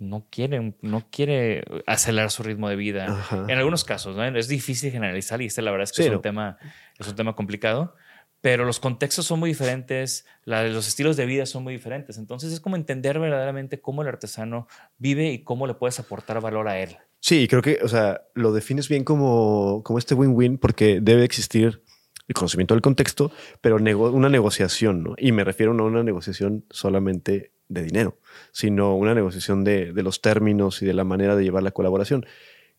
no 0.00 0.26
quiere, 0.28 0.74
no 0.80 1.06
quiere 1.08 1.62
acelerar 1.86 2.32
su 2.32 2.42
ritmo 2.42 2.68
de 2.68 2.74
vida. 2.74 3.24
En 3.30 3.56
algunos 3.56 3.84
casos, 3.84 4.16
¿no? 4.16 4.24
es 4.24 4.48
difícil 4.48 4.90
generalizar 4.90 5.40
y 5.40 5.46
este 5.46 5.62
la 5.62 5.70
verdad 5.70 5.84
es 5.84 5.92
que 5.92 6.02
es, 6.02 6.10
un 6.10 6.20
tema, 6.20 6.58
es 6.98 7.06
un 7.06 7.14
tema 7.14 7.36
complicado, 7.36 7.94
pero 8.40 8.64
los 8.64 8.80
contextos 8.80 9.24
son 9.24 9.38
muy 9.38 9.50
diferentes, 9.50 10.26
los 10.46 10.88
estilos 10.88 11.16
de 11.16 11.26
vida 11.26 11.46
son 11.46 11.62
muy 11.62 11.74
diferentes. 11.74 12.18
Entonces 12.18 12.52
es 12.52 12.58
como 12.58 12.74
entender 12.74 13.20
verdaderamente 13.20 13.80
cómo 13.80 14.02
el 14.02 14.08
artesano 14.08 14.66
vive 14.98 15.30
y 15.30 15.44
cómo 15.44 15.68
le 15.68 15.74
puedes 15.74 16.00
aportar 16.00 16.40
valor 16.40 16.66
a 16.66 16.80
él. 16.80 16.96
Sí, 17.20 17.46
creo 17.46 17.62
que, 17.62 17.78
o 17.84 17.88
sea, 17.88 18.22
lo 18.34 18.52
defines 18.52 18.88
bien 18.88 19.04
como, 19.04 19.84
como 19.84 20.00
este 20.00 20.16
win-win 20.16 20.58
porque 20.58 20.98
debe 21.00 21.24
existir 21.24 21.84
el 22.32 22.34
conocimiento 22.34 22.74
del 22.74 22.82
contexto, 22.82 23.30
pero 23.60 23.76
una 23.76 24.28
negociación, 24.28 25.02
¿no? 25.02 25.14
Y 25.18 25.32
me 25.32 25.44
refiero 25.44 25.74
no 25.74 25.84
a 25.84 25.86
una 25.86 26.02
negociación 26.02 26.64
solamente 26.70 27.52
de 27.68 27.82
dinero, 27.82 28.18
sino 28.52 28.96
una 28.96 29.14
negociación 29.14 29.64
de, 29.64 29.92
los 29.94 30.20
términos 30.20 30.82
y 30.82 30.86
de 30.86 30.94
la 30.94 31.04
manera 31.04 31.36
de 31.36 31.44
llevar 31.44 31.62
la 31.62 31.70
colaboración. 31.72 32.26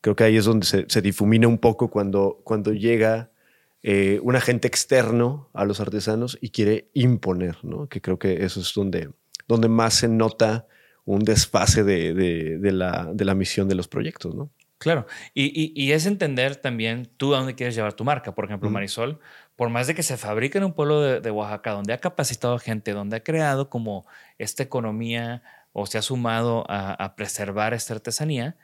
Creo 0.01 0.15
que 0.15 0.24
ahí 0.24 0.38
es 0.38 0.45
donde 0.45 0.65
se, 0.65 1.01
difumina 1.01 1.48
un 1.48 1.60
poco 1.60 1.89
cuando, 1.89 2.41
cuando 2.43 2.74
llega 2.74 3.31
eh, 3.83 4.19
un 4.24 4.36
agente 4.36 4.67
externo 4.67 5.50
a 5.53 5.65
los 5.65 5.79
artesanos 5.79 6.38
y 6.41 6.50
quiere 6.50 6.89
imponer, 6.93 7.57
¿no? 7.63 7.88
Que 7.88 8.01
creo 8.01 8.17
que 8.17 8.43
eso 8.43 8.60
es 8.60 8.74
donde, 8.74 9.10
donde 9.48 9.69
más 9.69 9.93
se 9.93 10.07
nota 10.07 10.67
un 11.05 11.24
desfase 11.24 11.83
de, 11.83 12.13
de, 12.13 12.72
la, 12.72 13.10
de 13.13 13.25
la 13.25 13.36
misión 13.36 13.67
de 13.67 13.75
los 13.75 13.88
proyectos, 13.88 14.33
¿no? 14.36 14.51
Claro, 14.83 15.05
y, 15.33 15.91
es 15.93 16.05
entender 16.05 16.57
también 16.57 17.10
tú 17.15 17.33
a 17.33 17.38
dónde 17.38 17.55
quieres 17.55 17.74
llevar 17.74 17.93
tu 17.93 18.03
marca. 18.03 18.36
Por 18.36 18.43
ejemplo, 18.43 18.69
Marisol, 18.69 19.17
por 19.55 19.69
más 19.69 19.88
de 19.88 19.95
que 19.95 20.03
se 20.03 20.17
fabrique 20.17 20.57
en 20.57 20.63
un 20.63 20.74
pueblo 20.74 21.01
de, 21.01 21.31
Oaxaca, 21.31 21.72
donde 21.72 21.93
ha 21.93 22.00
capacitado 22.00 22.57
gente, 22.60 22.93
donde 22.93 23.17
ha 23.17 23.24
creado 23.24 23.69
como 23.69 24.05
esta 24.38 24.63
economía 24.63 25.43
o 25.74 25.86
se 25.86 25.98
ha 25.98 26.01
sumado 26.01 26.65
a, 26.69 27.15
preservar 27.15 27.74
esta 27.74 27.93
artesanía, 27.93 28.55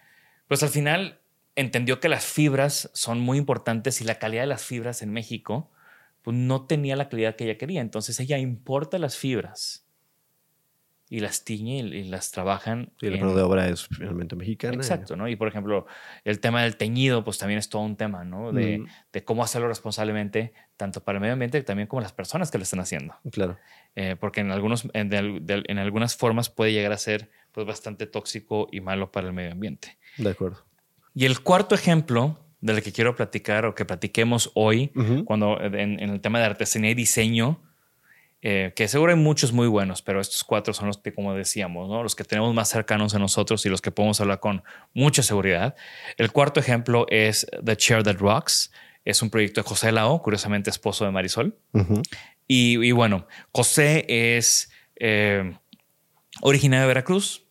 pues 0.48 0.64
al 0.64 0.70
final 0.70 1.20
entendió 1.56 2.00
que 2.00 2.10
las 2.10 2.26
fibras 2.26 2.90
son 2.94 3.20
muy 3.20 3.38
importantes 3.38 4.02
y 4.02 4.04
la 4.04 4.16
calidad 4.16 4.44
de 4.44 4.48
las 4.48 4.64
fibras 4.64 5.02
en 5.02 5.12
México 5.12 5.70
pues 6.22 6.36
no 6.36 6.66
tenía 6.66 6.96
la 6.96 7.10
calidad 7.10 7.36
que 7.36 7.46
ella 7.46 7.58
quería. 7.58 7.82
Entonces 7.82 8.20
ella 8.20 8.38
importa 8.38 9.00
las 9.00 9.18
fibras 9.18 9.89
y 11.10 11.22
las 11.22 11.44
tiñe 11.44 11.80
y, 11.80 12.04
las 12.04 12.32
trabajan. 12.32 12.92
Y 13.02 13.10
la 13.10 13.18
mano 13.18 13.36
de 13.36 13.42
obra 13.42 13.68
es 13.68 13.88
finalmente 13.88 14.36
mexicana. 14.36 14.76
Exacto, 14.76 15.16
¿no? 15.16 15.28
Y 15.28 15.36
por 15.36 15.48
ejemplo, 15.48 15.88
el 16.24 16.40
tema 16.40 16.62
del 16.64 16.78
teñido, 16.78 17.24
pues 17.24 17.40
también 17.40 17.58
es 17.58 17.70
todo 17.70 17.82
un 17.82 17.96
tema, 17.96 18.24
¿no? 18.24 18.52
De, 18.52 18.86
de 19.12 19.24
cómo 19.24 19.44
hacerlo 19.44 19.68
responsablemente, 19.68 20.54
tanto 20.78 21.04
para 21.04 21.18
el 21.18 21.22
medio 21.22 21.34
ambiente 21.34 21.62
también 21.64 21.88
como 21.88 22.02
las 22.02 22.14
personas 22.14 22.52
que 22.52 22.60
lo 22.60 22.64
están 22.64 22.80
haciendo. 22.80 23.16
Claro. 23.32 23.58
Eh, 23.96 24.16
porque 24.20 24.42
en, 24.42 24.52
algunos, 24.52 24.88
en, 24.94 25.12
en, 25.14 25.78
algunas 25.80 26.16
formas 26.16 26.50
puede 26.50 26.74
llegar 26.74 26.92
a 26.92 26.98
ser 26.98 27.30
pues, 27.52 27.66
bastante 27.66 28.06
tóxico 28.06 28.68
y 28.72 28.82
malo 28.82 29.12
para 29.12 29.28
el 29.28 29.34
medio 29.34 29.52
ambiente. 29.52 29.98
De 30.18 30.30
acuerdo. 30.30 30.64
Y 31.16 31.26
el 31.26 31.42
cuarto 31.42 31.74
ejemplo 31.74 32.40
del 32.62 32.84
que 32.84 32.92
quiero 32.92 33.16
platicar 33.16 33.66
o 33.66 33.74
que 33.74 33.86
platiquemos 33.86 34.52
hoy, 34.54 34.92
cuando 35.26 35.60
en, 35.62 36.00
el 36.00 36.22
tema 36.22 36.40
de 36.40 36.46
artesanía 36.46 36.92
y 36.92 36.94
diseño, 36.94 37.62
eh, 38.42 38.72
que 38.76 38.88
seguro 38.88 39.12
hay 39.12 39.18
muchos 39.18 39.52
muy 39.52 39.68
buenos, 39.68 40.02
pero 40.02 40.22
estos 40.22 40.44
cuatro 40.44 40.74
son 40.74 40.88
los 40.88 40.98
que, 40.98 41.14
como 41.14 41.34
decíamos, 41.34 41.90
¿no? 41.90 42.04
los 42.04 42.16
que 42.16 42.24
tenemos 42.24 42.54
más 42.54 42.70
cercanos 42.70 43.14
a 43.14 43.20
nosotros 43.20 43.66
y 43.66 43.70
los 43.70 43.82
que 43.82 43.92
podemos 43.92 44.22
hablar 44.22 44.40
con 44.40 44.64
mucha 44.94 45.24
seguridad. 45.24 45.76
El 46.18 46.32
cuarto 46.32 46.60
ejemplo 46.60 47.06
es 47.10 47.48
The 47.64 47.76
Chair 47.76 48.04
That 48.04 48.18
Rocks. 48.18 48.72
Es 49.04 49.22
un 49.22 49.30
proyecto 49.30 49.62
de 49.62 49.68
José 49.68 49.92
Lao, 49.92 50.22
curiosamente 50.22 50.70
esposo 50.70 51.04
de 51.04 51.12
Marisol. 51.12 51.58
y, 52.48 52.92
bueno, 52.92 53.28
José 53.52 54.06
es 54.08 54.72
eh, 54.96 55.58
originario 56.42 56.84
de 56.84 56.88
Veracruz 56.88 57.46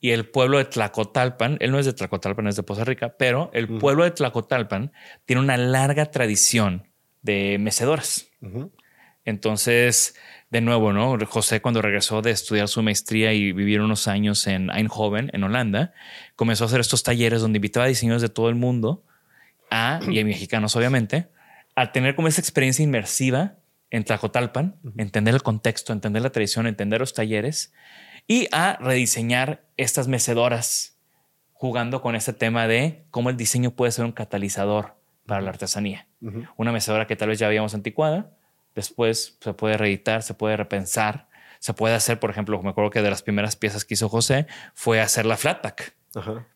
y 0.00 0.10
el 0.10 0.28
pueblo 0.28 0.58
de 0.58 0.64
Tlacotalpan, 0.64 1.58
él 1.60 1.70
no 1.70 1.78
es 1.78 1.86
de 1.86 1.92
Tlacotalpan, 1.92 2.46
es 2.46 2.56
de 2.56 2.62
Poza 2.62 2.84
Rica, 2.84 3.16
pero 3.18 3.50
el 3.52 3.68
pueblo 3.68 4.04
de 4.04 4.10
Tlacotalpan 4.10 4.92
tiene 5.26 5.42
una 5.42 5.56
larga 5.56 6.10
tradición 6.10 6.88
de 7.22 7.58
mecedoras. 7.60 8.30
Entonces, 9.24 10.14
de 10.50 10.60
nuevo, 10.60 10.92
¿no? 10.92 11.16
José, 11.26 11.60
cuando 11.60 11.82
regresó 11.82 12.22
de 12.22 12.30
estudiar 12.30 12.68
su 12.68 12.82
maestría 12.82 13.32
y 13.32 13.52
vivir 13.52 13.80
unos 13.80 14.08
años 14.08 14.46
en 14.46 14.70
Eindhoven, 14.70 15.30
en 15.32 15.44
Holanda, 15.44 15.92
comenzó 16.36 16.64
a 16.64 16.66
hacer 16.66 16.80
estos 16.80 17.02
talleres 17.02 17.40
donde 17.40 17.58
invitaba 17.58 17.86
a 17.86 17.88
diseñadores 17.88 18.22
de 18.22 18.30
todo 18.30 18.48
el 18.48 18.54
mundo, 18.54 19.04
a, 19.70 20.00
y 20.08 20.18
a 20.18 20.24
mexicanos 20.24 20.74
obviamente, 20.74 21.28
a 21.76 21.92
tener 21.92 22.16
como 22.16 22.28
esa 22.28 22.40
experiencia 22.40 22.82
inmersiva 22.82 23.56
en 23.90 24.04
Tlacotalpan, 24.04 24.76
entender 24.96 25.34
el 25.34 25.42
contexto, 25.42 25.92
entender 25.92 26.22
la 26.22 26.30
tradición, 26.30 26.66
entender 26.66 27.00
los 27.00 27.14
talleres 27.14 27.72
y 28.26 28.48
a 28.52 28.76
rediseñar 28.80 29.64
estas 29.76 30.08
mecedoras, 30.08 30.98
jugando 31.52 32.00
con 32.00 32.14
este 32.14 32.32
tema 32.32 32.66
de 32.66 33.04
cómo 33.10 33.30
el 33.30 33.36
diseño 33.36 33.72
puede 33.72 33.92
ser 33.92 34.04
un 34.04 34.12
catalizador 34.12 34.96
para 35.26 35.40
la 35.40 35.50
artesanía. 35.50 36.06
Una 36.56 36.72
mecedora 36.72 37.06
que 37.06 37.16
tal 37.16 37.28
vez 37.28 37.38
ya 37.38 37.46
habíamos 37.46 37.74
anticuada, 37.74 38.32
Después 38.80 39.36
se 39.38 39.52
puede 39.52 39.76
reeditar, 39.76 40.22
se 40.22 40.32
puede 40.32 40.56
repensar, 40.56 41.28
se 41.58 41.74
puede 41.74 41.94
hacer, 41.94 42.18
por 42.18 42.30
ejemplo, 42.30 42.62
me 42.62 42.70
acuerdo 42.70 42.88
que 42.88 43.02
de 43.02 43.10
las 43.10 43.22
primeras 43.22 43.56
piezas 43.56 43.84
que 43.84 43.92
hizo 43.92 44.08
José 44.08 44.46
fue 44.72 45.02
hacer 45.02 45.26
la 45.26 45.36
flat 45.36 45.60
pack 45.60 45.94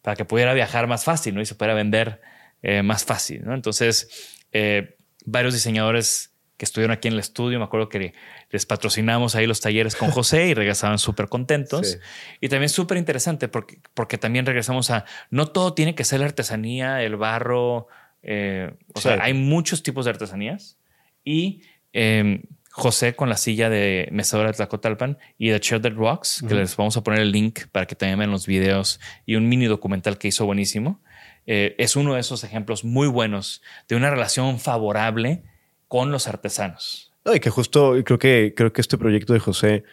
para 0.00 0.16
que 0.16 0.24
pudiera 0.24 0.54
viajar 0.54 0.86
más 0.86 1.04
fácil 1.04 1.34
¿no? 1.34 1.42
y 1.42 1.46
se 1.46 1.54
pudiera 1.54 1.74
vender 1.74 2.22
eh, 2.62 2.82
más 2.82 3.04
fácil. 3.04 3.44
¿no? 3.44 3.54
Entonces, 3.54 4.40
eh, 4.52 4.96
varios 5.26 5.52
diseñadores 5.52 6.30
que 6.56 6.64
estuvieron 6.64 6.96
aquí 6.96 7.08
en 7.08 7.14
el 7.14 7.20
estudio, 7.20 7.58
me 7.58 7.66
acuerdo 7.66 7.90
que 7.90 8.14
les 8.48 8.64
patrocinamos 8.64 9.34
ahí 9.34 9.46
los 9.46 9.60
talleres 9.60 9.96
con 9.96 10.10
José 10.12 10.46
y 10.46 10.54
regresaban 10.54 10.98
súper 10.98 11.28
contentos. 11.28 11.98
Y 12.40 12.48
también 12.48 12.70
súper 12.70 12.96
interesante 12.96 13.48
porque, 13.48 13.80
porque 13.92 14.16
también 14.16 14.46
regresamos 14.46 14.90
a, 14.90 15.04
no 15.28 15.48
todo 15.48 15.74
tiene 15.74 15.94
que 15.94 16.04
ser 16.04 16.20
la 16.20 16.26
artesanía, 16.26 17.02
el 17.02 17.16
barro, 17.16 17.88
eh, 18.22 18.72
o 18.94 19.00
sea, 19.02 19.18
hay 19.22 19.34
muchos 19.34 19.82
tipos 19.82 20.06
de 20.06 20.12
artesanías 20.12 20.78
y 21.24 21.62
Em, 21.94 22.42
José 22.76 23.14
con 23.14 23.28
la 23.28 23.36
silla 23.36 23.70
de 23.70 24.08
Mesadora 24.10 24.48
de 24.48 24.54
Tlacotalpan 24.56 25.16
y 25.38 25.50
The 25.50 25.60
Chair 25.60 25.80
That 25.80 25.92
Rocks, 25.92 26.44
que 26.46 26.56
les 26.56 26.76
vamos 26.76 26.96
a 26.96 27.04
poner 27.04 27.20
el 27.20 27.30
link 27.30 27.66
para 27.70 27.86
que 27.86 27.94
también 27.94 28.18
vean 28.18 28.32
los 28.32 28.48
videos 28.48 28.98
y 29.24 29.36
un 29.36 29.48
mini 29.48 29.66
documental 29.66 30.18
que 30.18 30.26
hizo 30.26 30.44
buenísimo. 30.44 31.00
Eh, 31.46 31.76
es 31.78 31.94
uno 31.94 32.14
de 32.14 32.20
esos 32.20 32.42
ejemplos 32.42 32.82
muy 32.82 33.06
buenos 33.06 33.62
de 33.86 33.94
una 33.94 34.10
relación 34.10 34.58
favorable 34.58 35.44
con 35.86 36.10
los 36.10 36.26
artesanos. 36.26 37.12
y 37.32 37.38
que 37.38 37.48
justo 37.48 37.94
creo 38.04 38.18
que, 38.18 38.54
creo 38.56 38.72
que 38.72 38.80
este 38.80 38.98
proyecto 38.98 39.34
de 39.34 39.38
José 39.38 39.84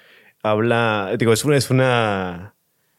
habla, 0.41 1.13
digo, 1.19 1.33
es 1.33 1.45
una, 1.45 1.57
es 1.57 1.69
una, 1.69 2.55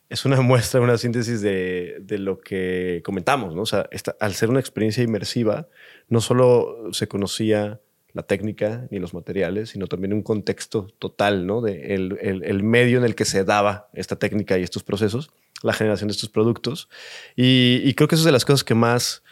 es 0.09 0.25
una 0.25 0.41
muestra, 0.43 0.81
una 0.81 0.97
síntesis 0.97 1.41
de, 1.41 1.97
de 2.03 2.19
lo 2.19 2.38
que 2.38 3.03
comentamos, 3.05 3.57
¿no? 3.57 3.62
O 3.62 3.67
sea, 3.67 3.88
al 4.21 4.35
ser 4.35 4.49
una 4.49 4.61
experiencia 4.61 5.03
inmersiva, 5.03 5.67
no 6.09 6.21
solo 6.21 6.93
se 6.93 7.09
conocía 7.09 7.81
la 8.14 8.22
técnica 8.22 8.87
ni 8.90 8.98
los 8.98 9.14
materiales, 9.14 9.70
sino 9.70 9.87
también 9.87 10.12
un 10.12 10.22
contexto 10.22 10.88
total, 10.98 11.46
¿no? 11.46 11.61
De 11.62 11.94
el, 11.94 12.18
el, 12.20 12.62
medio 12.62 12.98
en 12.98 13.05
el 13.05 13.14
que 13.14 13.25
se 13.25 13.44
daba 13.44 13.88
esta 13.94 14.16
técnica 14.16 14.59
y 14.59 14.62
estos 14.62 14.83
procesos, 14.83 15.31
la 15.62 15.72
generación 15.72 16.09
de 16.09 16.12
estos 16.12 16.29
productos. 16.29 16.88
Y, 17.37 17.92
creo 17.94 18.09
que 18.09 18.16
eso 18.16 18.22
es 18.22 18.27
de 18.27 18.33
las 18.33 18.44
cosas 18.44 18.64
que 18.64 18.75
más 18.75 19.22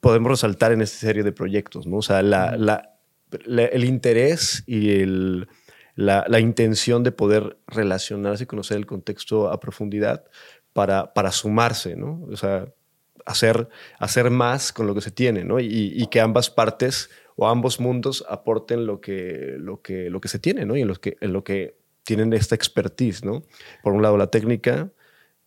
podemos 0.00 0.30
resaltar 0.30 0.72
en 0.72 0.80
esta 0.80 0.98
serie 0.98 1.22
de 1.22 1.32
proyectos, 1.32 1.86
¿no? 1.86 1.98
O 1.98 2.02
sea, 2.02 2.22
la, 2.22 2.56
la, 2.56 2.96
el 3.30 3.84
interés 3.84 4.64
y 4.66 5.00
el, 5.00 5.48
la, 5.94 6.40
intención 6.40 7.02
de 7.02 7.12
poder 7.12 7.58
relacionarse 7.66 8.44
y 8.44 8.46
conocer 8.46 8.78
el 8.78 8.86
contexto 8.86 9.50
a 9.50 9.60
profundidad 9.60 10.24
para, 10.72 11.12
para 11.12 11.30
sumarse, 11.30 11.94
¿no? 11.94 12.26
O 12.30 12.36
sea, 12.36 12.72
hacer, 13.26 13.68
hacer 13.98 14.30
más 14.30 14.72
con 14.72 14.86
lo 14.86 14.94
que 14.94 15.02
se 15.02 15.10
tiene, 15.10 15.44
¿no? 15.44 15.60
Y, 15.60 15.92
y 15.94 16.06
que 16.06 16.20
ambas 16.22 16.48
partes 16.48 17.10
o 17.40 17.48
ambos 17.48 17.80
mundos 17.80 18.22
aporten 18.28 18.84
lo 18.84 19.00
que, 19.00 19.56
lo 19.58 19.80
que, 19.80 20.10
lo 20.10 20.20
que 20.20 20.28
se 20.28 20.38
tiene, 20.38 20.66
¿no? 20.66 20.76
Y 20.76 20.82
en, 20.82 20.88
los 20.88 20.98
que, 20.98 21.16
en 21.22 21.32
lo 21.32 21.42
que 21.42 21.74
tienen 22.04 22.34
esta 22.34 22.54
expertise, 22.54 23.24
¿no? 23.24 23.44
Por 23.82 23.94
un 23.94 24.02
lado 24.02 24.18
la 24.18 24.26
técnica 24.26 24.90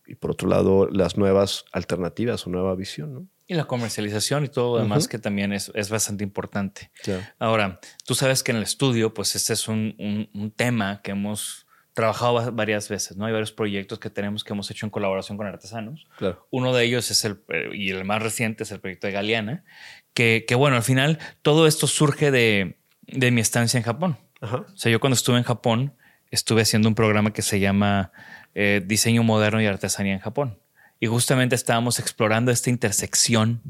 y 0.04 0.16
por 0.16 0.32
otro 0.32 0.48
lado 0.48 0.88
las 0.90 1.16
nuevas 1.16 1.64
alternativas 1.70 2.48
o 2.48 2.50
nueva 2.50 2.74
visión, 2.74 3.14
¿no? 3.14 3.28
Y 3.46 3.54
la 3.54 3.66
comercialización 3.66 4.44
y 4.44 4.48
todo 4.48 4.76
lo 4.76 4.82
demás 4.82 5.06
que 5.06 5.20
también 5.20 5.52
es, 5.52 5.70
es 5.74 5.88
bastante 5.88 6.24
importante. 6.24 6.90
Ahora, 7.38 7.78
tú 8.04 8.16
sabes 8.16 8.42
que 8.42 8.50
en 8.50 8.56
el 8.56 8.64
estudio, 8.64 9.14
pues 9.14 9.36
este 9.36 9.52
es 9.52 9.68
un, 9.68 10.28
un, 10.34 10.50
tema 10.50 11.00
que 11.00 11.12
hemos 11.12 11.63
trabajado 11.94 12.52
varias 12.52 12.88
veces, 12.88 13.16
¿no? 13.16 13.24
Hay 13.24 13.32
varios 13.32 13.52
proyectos 13.52 14.00
que 14.00 14.10
tenemos 14.10 14.44
que 14.44 14.52
hemos 14.52 14.70
hecho 14.70 14.84
en 14.84 14.90
colaboración 14.90 15.38
con 15.38 15.46
artesanos. 15.46 16.06
Uno 16.50 16.74
de 16.74 16.84
ellos 16.84 17.10
es 17.10 17.24
el, 17.24 17.38
eh, 17.48 17.70
y 17.72 17.90
el 17.90 18.04
más 18.04 18.22
reciente 18.22 18.64
es 18.64 18.72
el 18.72 18.80
proyecto 18.80 19.06
de 19.06 19.12
Galeana, 19.12 19.64
que, 20.12 20.44
bueno, 20.56 20.76
al 20.76 20.82
final 20.82 21.18
todo 21.42 21.66
esto 21.66 21.86
surge 21.86 22.30
de, 22.30 22.76
mi 23.06 23.40
estancia 23.40 23.78
en 23.78 23.84
Japón. 23.84 24.18
O 24.40 24.76
sea, 24.76 24.92
yo 24.92 25.00
cuando 25.00 25.14
estuve 25.14 25.38
en 25.38 25.44
Japón 25.44 25.94
estuve 26.30 26.62
haciendo 26.62 26.88
un 26.88 26.94
programa 26.94 27.32
que 27.32 27.42
se 27.42 27.60
llama 27.60 28.12
eh, 28.54 28.82
Diseño 28.84 29.22
Moderno 29.22 29.62
y 29.62 29.66
Artesanía 29.66 30.12
en 30.12 30.20
Japón. 30.20 30.58
Y 31.00 31.06
justamente 31.06 31.54
estábamos 31.54 31.98
explorando 31.98 32.50
esta 32.50 32.70
intersección 32.70 33.62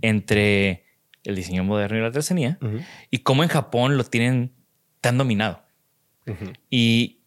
entre 0.00 0.84
el 1.24 1.36
diseño 1.36 1.64
moderno 1.64 1.98
y 1.98 2.00
la 2.00 2.08
artesanía 2.08 2.58
y 3.10 3.18
cómo 3.18 3.42
en 3.42 3.48
Japón 3.48 3.96
lo 3.96 4.04
tienen 4.04 4.52
tan 5.00 5.18
dominado. 5.18 5.62
Y 6.70 7.21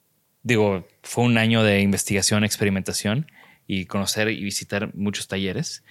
digo, 0.45 0.87
fue 1.03 1.25
un 1.25 1.37
año 1.37 1.61
de 1.61 1.81
investigación, 1.81 2.45
experimentación 2.45 3.29
y 3.67 3.85
conocer 3.85 4.29
y 4.29 4.41
visitar 4.41 4.95
muchos 4.95 5.27
talleres 5.27 5.83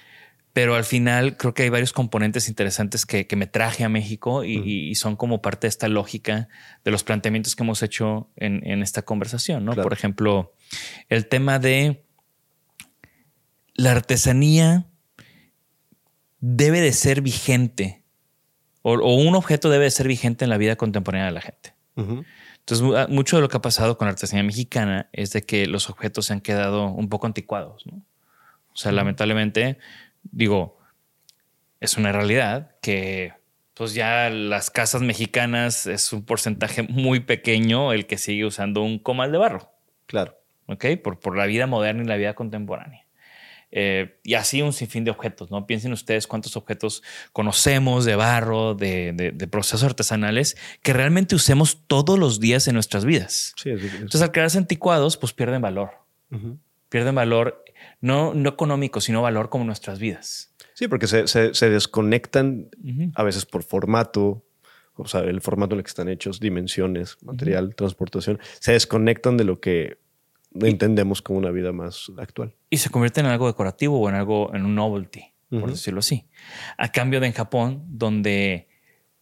pero 0.55 0.77
al 0.77 0.85
final 0.85 1.37
creo 1.37 1.53
que 1.53 1.65
hay 1.65 1.69
varios 1.69 1.93
componentes 1.93 2.49
interesantes 2.49 3.05
que, 3.05 3.27
me 3.35 3.49
traje 3.49 3.83
a 3.83 3.89
México 3.89 4.45
y, 4.45 4.95
son 4.95 5.17
como 5.17 5.43
parte 5.43 5.67
de 5.67 5.69
esta 5.71 5.89
lógica 5.89 6.49
de 6.85 6.93
los 6.93 7.03
planteamientos 7.03 7.57
que 7.57 7.65
hemos 7.65 7.83
hecho 7.83 8.31
en, 8.37 8.81
esta 8.81 9.03
conversación, 9.03 9.65
¿no? 9.65 9.75
Por 9.75 9.93
ejemplo, 9.93 10.55
el 11.09 11.27
tema 11.27 11.59
de 11.59 12.05
la 13.75 13.91
artesanía 13.91 14.87
debe 16.39 16.81
de 16.81 16.93
ser 16.93 17.21
vigente 17.21 18.05
o, 18.83 18.93
un 19.17 19.35
objeto 19.35 19.71
debe 19.71 19.85
de 19.85 19.91
ser 19.91 20.07
vigente 20.07 20.45
en 20.45 20.51
la 20.51 20.57
vida 20.57 20.77
contemporánea 20.77 21.27
de 21.27 21.33
la 21.33 21.41
gente. 21.41 21.75
Entonces, 22.67 23.09
mucho 23.11 23.37
de 23.37 23.43
lo 23.43 23.49
que 23.49 23.59
ha 23.59 23.63
pasado 23.63 23.99
con 23.99 24.07
la 24.07 24.13
artesanía 24.13 24.43
mexicana 24.43 25.09
es 25.13 25.33
de 25.33 25.43
que 25.43 25.67
los 25.67 25.91
objetos 25.91 26.27
se 26.27 26.33
han 26.33 26.41
quedado 26.41 26.87
un 26.87 27.11
poco 27.11 27.27
anticuados, 27.27 27.87
¿no? 27.87 28.03
O 28.73 28.77
sea, 28.77 28.91
lamentablemente 28.91 29.79
digo, 30.23 30.79
es 31.81 31.97
una 31.97 32.11
realidad 32.11 32.77
que 32.81 33.35
pues 33.75 33.95
ya 33.95 34.31
las 34.31 34.71
casas 34.71 35.03
mexicanas 35.03 35.87
es 35.87 36.13
un 36.13 36.25
porcentaje 36.25 36.83
muy 36.83 37.21
pequeño 37.21 37.93
el 37.93 38.07
que 38.07 38.19
sigue 38.19 38.45
usando 38.45 38.83
un 38.83 38.99
comal 38.99 39.33
de 39.33 39.39
barro. 39.39 39.71
Claro. 40.07 40.37
¿Ok? 40.67 40.87
Por, 41.03 41.21
por 41.21 41.37
la 41.37 41.47
vida 41.47 41.67
moderna 41.67 42.03
y 42.03 42.07
la 42.07 42.17
vida 42.17 42.35
contemporánea. 42.35 43.04
Eh, 43.77 44.21
y 44.23 44.35
así 44.35 44.63
un 44.63 44.73
sinfín 44.73 45.03
de 45.03 45.11
objetos, 45.11 45.51
¿no? 45.51 45.67
Piensen 45.67 45.93
ustedes 45.93 46.29
cuántos 46.29 46.57
objetos 46.57 47.03
conocemos 47.33 48.05
de 48.05 48.15
barro, 48.15 48.77
de, 48.77 49.13
de, 49.13 49.49
procesos 49.49 49.83
artesanales 49.83 50.57
que 50.81 50.93
realmente 50.93 51.35
usemos 51.35 51.81
todos 51.89 52.17
los 52.17 52.39
días 52.39 52.69
en 52.69 52.75
nuestras 52.75 53.05
vidas. 53.05 53.53
Sí, 53.57 53.71
Entonces, 53.71 54.23
al 54.23 54.31
quedarse 54.31 54.59
anticuados, 54.59 55.17
pues 55.17 55.33
pierden 55.33 55.61
valor. 55.61 55.91
Pierden 56.89 57.17
valor 57.17 57.65
no, 58.01 58.33
no 58.33 58.49
económico, 58.49 59.01
sino 59.01 59.23
valor 59.23 59.49
como 59.49 59.65
nuestras 59.65 59.99
vidas. 59.99 60.55
Sí, 60.75 60.87
porque 60.87 61.09
se, 61.09 61.27
se, 61.27 61.69
desconectan 61.69 62.69
a 63.17 63.25
veces 63.25 63.45
por 63.45 63.65
formato, 63.65 64.45
o 64.95 65.09
sea, 65.09 65.23
el 65.23 65.41
formato 65.41 65.75
en 65.75 65.81
el 65.81 65.85
que 65.85 65.89
están 65.89 66.09
hechos, 66.09 66.39
dimensiones, 66.39 67.17
material, 67.23 67.75
transportación, 67.75 68.39
se 68.61 68.71
desconectan 68.71 69.37
de 69.37 69.43
lo 69.43 69.59
que 69.59 69.99
entendemos 70.61 71.23
como 71.23 71.39
una 71.39 71.51
vida 71.51 71.73
más 71.73 72.11
actual. 72.19 72.55
Y 72.71 72.79
se 72.79 72.91
convierten 72.91 73.27
en 73.27 73.33
algo 73.33 73.47
decorativo 73.47 74.01
o 74.01 74.09
en 74.09 74.15
algo, 74.15 74.55
en 74.55 74.65
un 74.65 74.75
novelty, 74.75 75.25
por 75.51 75.71
decirlo 75.71 76.01
así. 76.01 76.29
A 76.79 76.91
cambio 76.91 77.21
de 77.21 77.27
en 77.29 77.33
Japón, 77.33 77.85
donde 77.89 78.69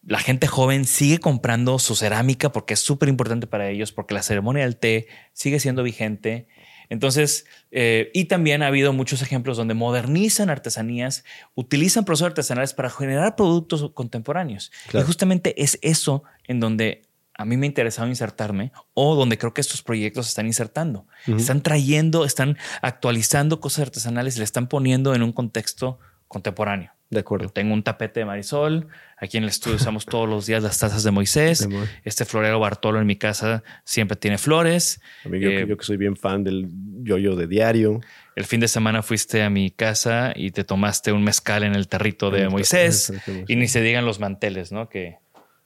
la 0.05 0.19
gente 0.19 0.47
joven 0.47 0.85
sigue 0.85 1.19
comprando 1.19 1.79
su 1.79 1.95
cerámica 1.95 2.51
porque 2.53 2.75
es 2.75 2.81
súper 2.81 3.09
importante 3.09 3.47
para 3.47 3.69
ellos, 3.69 3.93
porque 3.93 4.15
la 4.15 4.23
ceremonia 4.23 4.65
del 4.65 4.77
té 4.77 5.07
sigue 5.33 5.61
siendo 5.61 5.83
vigente. 5.83 6.49
Entonces, 6.89 7.47
eh, 7.71 8.11
y 8.13 8.27
también 8.27 8.63
ha 8.63 8.67
habido 8.67 8.93
muchos 8.93 9.23
ejemplos 9.23 9.57
donde 9.57 9.75
modernizan 9.75 10.51
artesanías, 10.51 11.25
utilizan 11.55 12.05
procesos 12.05 12.29
artesanales 12.29 12.75
para 12.75 12.91
generar 12.91 13.37
productos 13.37 13.91
contemporáneos. 13.95 14.73
Y 14.93 15.01
justamente 15.03 15.63
es 15.63 15.79
eso 15.83 16.25
en 16.45 16.61
donde 16.61 17.03
a 17.43 17.45
mí 17.45 17.57
me 17.57 17.67
ha 17.67 17.69
interesado 17.69 18.09
insertarme 18.09 18.71
o 18.95 19.17
donde 19.17 19.37
creo 19.37 19.53
que 19.53 19.61
estos 19.61 19.83
proyectos 19.83 20.29
están 20.29 20.47
insertando. 20.47 21.07
Están 21.27 21.61
trayendo, 21.61 22.25
están 22.25 22.57
actualizando 22.81 23.61
cosas 23.61 23.83
artesanales 23.83 24.37
y 24.37 24.39
le 24.39 24.45
están 24.45 24.69
poniendo 24.69 25.13
en 25.15 25.25
un 25.25 25.33
contexto 25.33 25.99
contemporáneo. 26.29 26.93
De 27.11 27.21
acuerdo. 27.21 27.51
tengo 27.51 27.75
un 27.75 27.83
tapete 27.83 28.21
de 28.21 28.27
Marisol. 28.27 28.87
Aquí 29.19 29.37
en 29.37 29.43
el 29.43 29.51
estudio 29.51 29.77
usamos 29.77 30.07
todos 30.07 30.27
los 30.27 30.47
días 30.47 30.63
las 30.63 30.79
tazas 30.79 31.03
de 31.03 31.11
Moisés. 31.11 31.69
este 32.05 32.25
florero 32.25 32.59
Bartolo 32.59 33.01
en 33.01 33.07
mi 33.07 33.17
casa 33.17 33.63
siempre 33.85 34.17
tiene 34.17 34.39
flores. 34.39 35.01
Eh, 35.31 35.67
yo, 35.69 35.77
que 35.77 35.85
soy 35.85 35.99
bien 35.99 36.17
fan 36.17 36.43
del 36.43 36.71
yoyo 37.03 37.37
de 37.37 37.49
diario. 37.49 38.01
El 38.35 38.45
fin 38.45 38.61
de 38.61 38.69
semana 38.69 39.03
fuiste 39.03 39.43
a 39.43 39.51
mi 39.51 39.71
casa 39.71 40.33
y 40.35 40.53
te 40.53 40.65
tomaste 40.65 41.13
un 41.13 41.23
mezcal 41.23 41.65
en 41.65 41.75
el 41.75 41.87
tarrito 41.87 42.31
de 42.31 42.49
Moisés. 42.49 43.13
Y 43.47 43.57
ni 43.57 43.69
se 43.69 43.83
digan 43.83 44.07
los 44.07 44.19
manteles, 44.19 44.73
¿no? 44.73 44.89
Que 44.89 45.19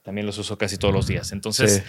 también 0.07 0.25
los 0.25 0.37
uso 0.37 0.57
casi 0.57 0.77
todos 0.77 0.93
los 0.93 1.05
días. 1.05 1.33
Entonces, 1.33 1.83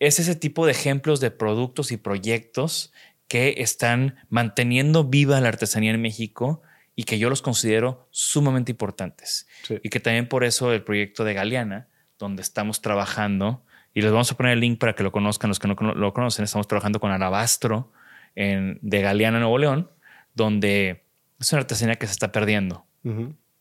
es 0.00 0.18
ese 0.18 0.34
tipo 0.34 0.66
de 0.66 0.72
ejemplos 0.72 1.20
de 1.20 1.30
productos 1.30 1.92
y 1.92 1.98
proyectos 1.98 2.92
que 3.28 3.54
están 3.58 4.16
manteniendo 4.28 5.04
viva 5.04 5.40
la 5.40 5.50
artesanía 5.50 5.92
en 5.92 6.02
México 6.02 6.62
y 6.96 7.04
que 7.04 7.20
yo 7.20 7.30
los 7.30 7.42
considero 7.42 8.08
sumamente 8.10 8.72
importantes. 8.72 9.46
Y 9.84 9.88
que 9.88 10.00
también 10.00 10.26
por 10.26 10.42
eso 10.42 10.72
el 10.72 10.82
proyecto 10.82 11.22
de 11.22 11.32
Galeana, 11.32 11.86
donde 12.18 12.42
estamos 12.42 12.82
trabajando, 12.82 13.64
y 13.94 14.02
les 14.02 14.10
vamos 14.10 14.32
a 14.32 14.36
poner 14.36 14.54
el 14.54 14.58
link 14.58 14.80
para 14.80 14.96
que 14.96 15.04
lo 15.04 15.12
conozcan 15.12 15.46
los 15.46 15.60
que 15.60 15.68
no 15.68 15.76
lo 15.94 16.12
conocen, 16.12 16.44
estamos 16.44 16.66
trabajando 16.66 16.98
con 16.98 17.12
Alabastro 17.12 17.92
en, 18.34 18.80
de 18.82 19.00
Galeana, 19.00 19.38
Nuevo 19.38 19.58
León, 19.58 19.92
donde 20.34 21.04
es 21.38 21.52
una 21.52 21.60
artesanía 21.60 21.94
que 21.94 22.06
se 22.06 22.12
está 22.14 22.32
perdiendo. 22.32 22.84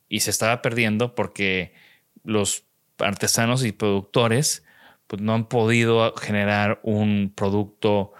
Y 0.07 0.21
se 0.21 0.31
estaba 0.31 0.63
perdiendo 0.63 1.13
porque 1.13 1.75
los 2.23 2.68
artesanos 2.99 3.65
y 3.65 3.71
productores 3.71 4.63
pues, 5.07 5.21
no 5.21 5.33
han 5.33 5.47
podido 5.47 6.13
generar 6.15 6.79
un 6.83 7.33
producto 7.35 8.13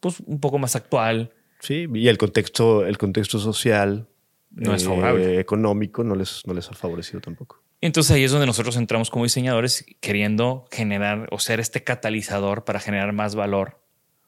pues, 0.00 0.20
un 0.20 0.40
poco 0.40 0.58
más 0.58 0.76
actual. 0.76 1.32
Sí, 1.60 1.86
y 1.92 2.08
el 2.08 2.18
contexto, 2.18 2.86
el 2.86 2.98
contexto 2.98 3.38
social 3.38 4.08
no 4.50 4.74
es 4.74 4.84
favorable. 4.84 5.36
Eh, 5.36 5.40
económico 5.40 6.04
no 6.04 6.14
les, 6.14 6.46
no 6.46 6.54
les 6.54 6.68
ha 6.70 6.74
favorecido 6.74 7.20
tampoco. 7.20 7.62
Entonces 7.80 8.12
ahí 8.12 8.22
es 8.22 8.30
donde 8.30 8.46
nosotros 8.46 8.76
entramos 8.76 9.10
como 9.10 9.24
diseñadores 9.24 9.84
queriendo 10.00 10.66
generar 10.70 11.28
o 11.32 11.40
ser 11.40 11.58
este 11.58 11.82
catalizador 11.82 12.64
para 12.64 12.78
generar 12.78 13.12
más 13.12 13.34
valor 13.34 13.80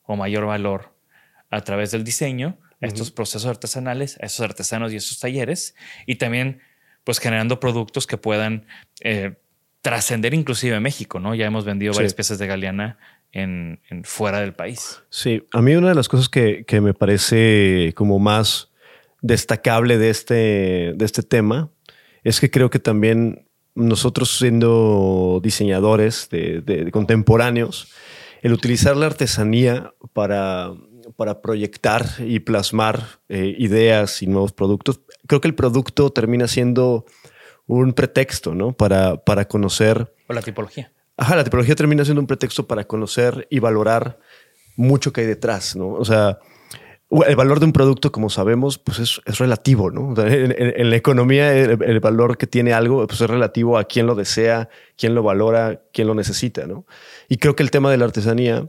o 0.02 0.16
mayor 0.16 0.46
valor 0.46 0.92
a 1.50 1.60
través 1.60 1.92
del 1.92 2.02
diseño 2.02 2.58
a 2.80 2.86
estos 2.86 3.12
procesos 3.12 3.46
artesanales, 3.46 4.18
a 4.20 4.26
esos 4.26 4.40
artesanos 4.40 4.92
y 4.92 4.96
esos 4.96 5.20
talleres 5.20 5.76
y 6.04 6.16
también 6.16 6.60
pues 7.04 7.20
generando 7.20 7.60
productos 7.60 8.06
que 8.06 8.16
puedan 8.16 8.66
eh, 9.00 9.36
trascender 9.84 10.32
inclusive 10.32 10.74
a 10.74 10.80
México, 10.80 11.20
¿no? 11.20 11.34
Ya 11.34 11.44
hemos 11.44 11.66
vendido 11.66 11.92
varias 11.92 12.14
piezas 12.14 12.38
de 12.38 12.46
Galeana 12.46 12.96
en, 13.32 13.78
fuera 14.02 14.40
del 14.40 14.54
país. 14.54 15.02
Sí, 15.10 15.46
a 15.52 15.60
mí 15.60 15.74
una 15.74 15.90
de 15.90 15.94
las 15.94 16.08
cosas 16.08 16.30
que, 16.30 16.64
que 16.64 16.80
me 16.80 16.94
parece 16.94 17.92
como 17.94 18.18
más 18.18 18.70
destacable 19.20 19.98
de 19.98 20.08
este, 20.08 20.94
de 20.96 21.04
este 21.04 21.22
tema 21.22 21.68
es 22.22 22.40
que 22.40 22.50
creo 22.50 22.70
que 22.70 22.78
también 22.78 23.46
nosotros 23.74 24.38
siendo 24.38 25.38
diseñadores 25.42 26.30
de, 26.30 26.88
contemporáneos, 26.90 27.92
el 28.40 28.54
utilizar 28.54 28.96
la 28.96 29.04
artesanía 29.04 29.92
para, 30.14 30.72
para 31.16 31.42
proyectar 31.42 32.06
y 32.20 32.40
plasmar 32.40 33.20
eh, 33.28 33.54
ideas 33.58 34.22
y 34.22 34.28
nuevos 34.28 34.54
productos, 34.54 35.02
creo 35.26 35.42
que 35.42 35.48
el 35.48 35.54
producto 35.54 36.08
termina 36.08 36.48
siendo 36.48 37.04
un 37.66 37.92
pretexto, 37.92 38.54
¿no? 38.54 38.72
Para, 38.72 39.16
para 39.16 39.46
conocer. 39.46 40.12
O 40.28 40.32
la 40.32 40.42
tipología. 40.42 40.92
Ajá, 41.16 41.36
la 41.36 41.44
tipología 41.44 41.74
termina 41.74 42.04
siendo 42.04 42.20
un 42.20 42.26
pretexto 42.26 42.66
para 42.66 42.84
conocer 42.84 43.46
y 43.50 43.60
valorar 43.60 44.18
mucho 44.76 45.12
que 45.12 45.22
hay 45.22 45.26
detrás, 45.26 45.76
¿no? 45.76 45.92
O 45.92 46.04
sea, 46.04 46.38
el 47.26 47.36
valor 47.36 47.60
de 47.60 47.66
un 47.66 47.72
producto, 47.72 48.10
como 48.10 48.28
sabemos, 48.30 48.78
pues 48.78 48.98
es, 48.98 49.38
relativo, 49.38 49.90
¿no? 49.90 50.14
En, 50.20 50.90
la 50.90 50.96
economía, 50.96 51.54
el, 51.54 52.00
valor 52.00 52.36
que 52.36 52.46
tiene 52.46 52.72
algo 52.72 53.06
pues 53.06 53.20
es 53.20 53.30
relativo 53.30 53.78
a 53.78 53.84
quién 53.84 54.06
lo 54.06 54.14
desea, 54.14 54.68
quién 54.96 55.14
lo 55.14 55.22
valora, 55.22 55.82
quién 55.92 56.08
lo 56.08 56.14
necesita, 56.14 56.66
¿no? 56.66 56.86
Y 57.28 57.36
creo 57.36 57.54
que 57.54 57.62
el 57.62 57.70
tema 57.70 57.90
de 57.90 57.98
la 57.98 58.06
artesanía 58.06 58.68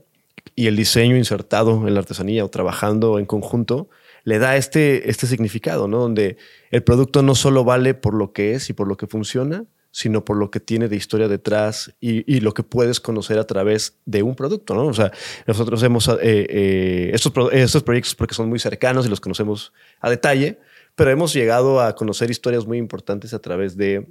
y 0.55 0.67
el 0.67 0.75
diseño 0.75 1.17
insertado 1.17 1.87
en 1.87 1.93
la 1.95 2.01
artesanía 2.01 2.45
o 2.45 2.49
trabajando 2.49 3.17
en 3.17 3.25
conjunto 3.25 3.89
le 4.25 4.39
da 4.39 4.57
este, 4.57 5.09
este 5.09 5.27
significado, 5.27 5.87
¿no? 5.87 5.99
Donde 5.99 6.35
el 6.71 6.83
producto 6.83 7.21
no 7.21 7.35
solo 7.35 7.63
vale 7.63 7.93
por 7.93 8.13
lo 8.13 8.33
que 8.33 8.55
es 8.55 8.69
y 8.69 8.73
por 8.73 8.87
lo 8.87 8.97
que 8.97 9.07
funciona, 9.07 9.65
sino 9.91 10.25
por 10.25 10.35
lo 10.35 10.51
que 10.51 10.59
tiene 10.59 10.89
de 10.89 10.97
historia 10.97 11.29
detrás 11.29 11.95
y, 12.01 12.41
lo 12.41 12.53
que 12.53 12.63
puedes 12.63 12.99
conocer 12.99 13.39
a 13.39 13.45
través 13.45 13.97
de 14.05 14.23
un 14.23 14.35
producto, 14.35 14.75
¿no? 14.75 14.87
O 14.87 14.93
sea, 14.93 15.13
nosotros 15.47 15.81
hemos 15.83 16.09
eh, 16.09 16.17
eh, 16.21 17.11
estos, 17.13 17.31
estos 17.53 17.83
proyectos 17.83 18.13
porque 18.13 18.35
son 18.35 18.49
muy 18.49 18.59
cercanos 18.59 19.05
y 19.05 19.09
los 19.09 19.21
conocemos 19.21 19.71
a 20.01 20.09
detalle, 20.09 20.59
pero 20.95 21.11
hemos 21.11 21.31
llegado 21.33 21.79
a 21.79 21.95
conocer 21.95 22.29
historias 22.29 22.65
muy 22.65 22.77
importantes 22.77 23.33
a 23.33 23.39
través 23.39 23.77
de 23.77 24.05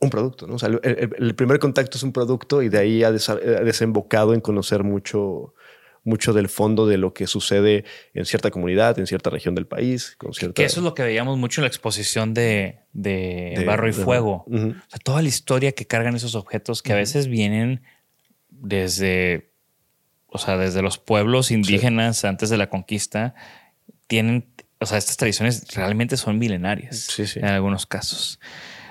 un 0.00 0.10
producto, 0.10 0.46
¿no? 0.46 0.54
O 0.54 0.58
sea, 0.58 0.68
el, 0.68 1.34
primer 1.34 1.58
contacto 1.58 1.98
es 1.98 2.02
un 2.02 2.12
producto 2.12 2.62
y 2.62 2.68
de 2.68 2.78
ahí 2.78 3.02
ha 3.02 3.10
desembocado 3.10 4.32
en 4.32 4.40
conocer 4.40 4.84
mucho, 4.84 5.54
mucho 6.06 6.32
del 6.32 6.48
fondo 6.48 6.86
de 6.86 6.96
lo 6.96 7.12
que 7.12 7.26
sucede 7.26 7.84
en 8.14 8.24
cierta 8.24 8.50
comunidad, 8.50 8.98
en 8.98 9.06
cierta 9.06 9.28
región 9.28 9.54
del 9.54 9.66
país. 9.66 10.14
Con 10.16 10.32
cierta... 10.32 10.54
Que 10.54 10.64
eso 10.64 10.80
es 10.80 10.84
lo 10.84 10.94
que 10.94 11.02
veíamos 11.02 11.36
mucho 11.36 11.60
en 11.60 11.64
la 11.64 11.68
exposición 11.68 12.32
de, 12.32 12.78
de, 12.92 13.62
Barro 13.66 13.88
y 13.88 13.92
Fuego. 13.92 14.46
o 14.46 14.88
sea, 14.88 14.98
toda 15.02 15.20
la 15.20 15.28
historia 15.28 15.72
que 15.72 15.86
cargan 15.86 16.14
esos 16.14 16.34
objetos 16.34 16.82
que 16.82 16.92
a 16.92 16.96
veces 16.96 17.26
vienen 17.26 17.82
desde, 18.48 19.50
o 20.28 20.38
sea, 20.38 20.56
desde 20.56 20.80
los 20.80 20.98
pueblos 20.98 21.50
indígenas 21.50 22.24
antes 22.24 22.48
de 22.50 22.56
la 22.56 22.70
conquista, 22.70 23.34
tienen, 24.06 24.46
o 24.78 24.86
sea, 24.86 24.98
estas 24.98 25.16
tradiciones 25.16 25.74
realmente 25.74 26.16
son 26.16 26.38
milenarias 26.38 27.18
en 27.36 27.44
algunos 27.46 27.84
casos. 27.86 28.38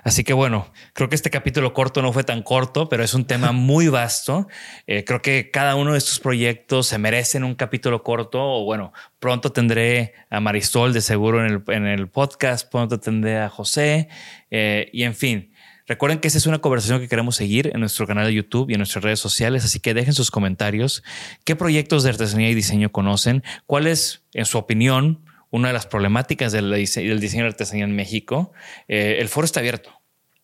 Así 0.06 0.24
que 0.24 0.34
bueno, 0.34 0.72
creo 0.94 1.10
que 1.10 1.16
este 1.16 1.32
capítulo 1.32 1.74
corto 1.74 2.04
no 2.04 2.14
fue 2.14 2.24
tan 2.24 2.44
corto, 2.44 2.88
pero 2.90 3.04
es 3.04 3.16
un 3.16 3.26
tema 3.26 3.52
muy 3.54 3.88
vasto. 3.88 4.48
Eh, 4.86 5.04
creo 5.04 5.24
que 5.24 5.50
cada 5.50 5.76
uno 5.76 5.94
de 5.94 5.98
estos 5.98 6.20
proyectos 6.20 6.86
se 6.86 7.00
merecen 7.00 7.44
un 7.44 7.56
capítulo 7.56 8.04
corto 8.04 8.40
o 8.40 8.64
bueno, 8.66 8.94
pronto 9.18 9.52
tendré 9.52 10.14
a 10.30 10.40
Marisol 10.40 10.94
de 10.94 11.02
seguro 11.02 11.44
en 11.44 11.52
el, 11.52 11.64
en 11.74 11.88
el 11.88 12.08
podcast, 12.08 12.70
pronto 12.70 13.00
tendré 13.00 13.40
a 13.40 13.50
José 13.50 14.08
eh, 14.52 14.92
y 14.94 15.04
en 15.04 15.16
fin. 15.16 15.52
Recuerden 15.88 16.20
que 16.20 16.28
esta 16.28 16.38
es 16.38 16.46
una 16.46 16.60
conversación 16.60 17.00
que 17.00 17.08
queremos 17.08 17.36
seguir 17.36 17.72
en 17.74 17.80
nuestro 17.80 18.06
canal 18.06 18.28
de 18.28 18.34
YouTube 18.36 18.70
y 18.70 18.74
en 18.74 18.80
nuestras 18.80 19.04
redes 19.04 19.20
sociales, 19.20 19.66
así 19.66 19.80
que 19.80 19.96
dejen 19.96 20.14
sus 20.14 20.30
comentarios. 20.30 21.04
¿Qué 21.46 21.56
proyectos 21.56 22.04
de 22.04 22.12
artesanía 22.12 22.50
y 22.50 22.56
diseño 22.56 22.92
conocen? 22.92 23.44
¿Cuál 23.66 23.88
es, 23.88 24.24
en 24.34 24.46
su 24.46 24.60
opinión, 24.60 25.26
una 25.56 25.70
de 25.70 25.74
las 25.74 25.88
problemáticas 25.88 26.52
del, 26.52 26.72
diseño, 26.74 27.16
de 27.16 27.42
artesanía 27.48 27.86
en 27.86 27.96
México. 27.96 28.52
Eh, 28.88 29.18
el 29.20 29.30
foro 29.30 29.46
está 29.46 29.62
abierto. 29.62 29.90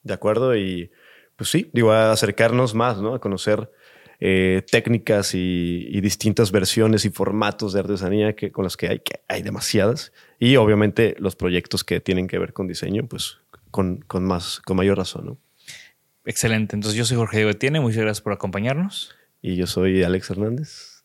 De 0.04 0.14
acuerdo, 0.14 0.56
y 0.56 0.90
pues 1.36 1.50
sí, 1.50 1.70
digo, 1.74 1.92
a 1.92 2.12
acercarnos 2.12 2.74
más, 2.74 3.02
¿no? 3.02 3.14
A 3.14 3.20
conocer 3.20 3.70
eh, 4.22 4.64
técnicas 4.72 5.36
y, 5.36 6.00
distintas 6.00 6.52
versiones 6.52 7.04
y 7.04 7.10
formatos 7.10 7.74
de 7.74 7.82
artesanía 7.82 8.36
que, 8.36 8.52
con 8.52 8.64
las 8.64 8.78
que 8.78 8.88
hay, 8.88 9.00
que 9.00 9.20
hay 9.28 9.42
demasiadas. 9.42 10.14
Y 10.40 10.56
obviamente 10.56 11.16
los 11.20 11.36
proyectos 11.36 11.84
que 11.84 12.00
tienen 12.00 12.28
que 12.28 12.40
ver 12.40 12.54
con 12.54 12.68
diseño, 12.68 13.06
pues 13.08 13.40
con, 13.70 13.98
con 14.08 14.24
más, 14.24 14.62
con 14.62 14.78
mayor 14.78 14.98
razón, 14.98 15.26
¿no? 15.26 15.38
Excelente. 16.26 16.76
Entonces 16.76 16.98
yo 16.98 17.04
soy 17.04 17.18
Jorge 17.18 17.38
Diego 17.38 17.52
Etienne. 17.52 17.82
Muchas 17.82 18.02
gracias 18.02 18.22
por 18.22 18.32
acompañarnos. 18.32 19.14
Y 19.42 19.56
yo 19.58 19.68
soy 19.68 20.04
Alex 20.04 20.30
Hernández. 20.30 20.91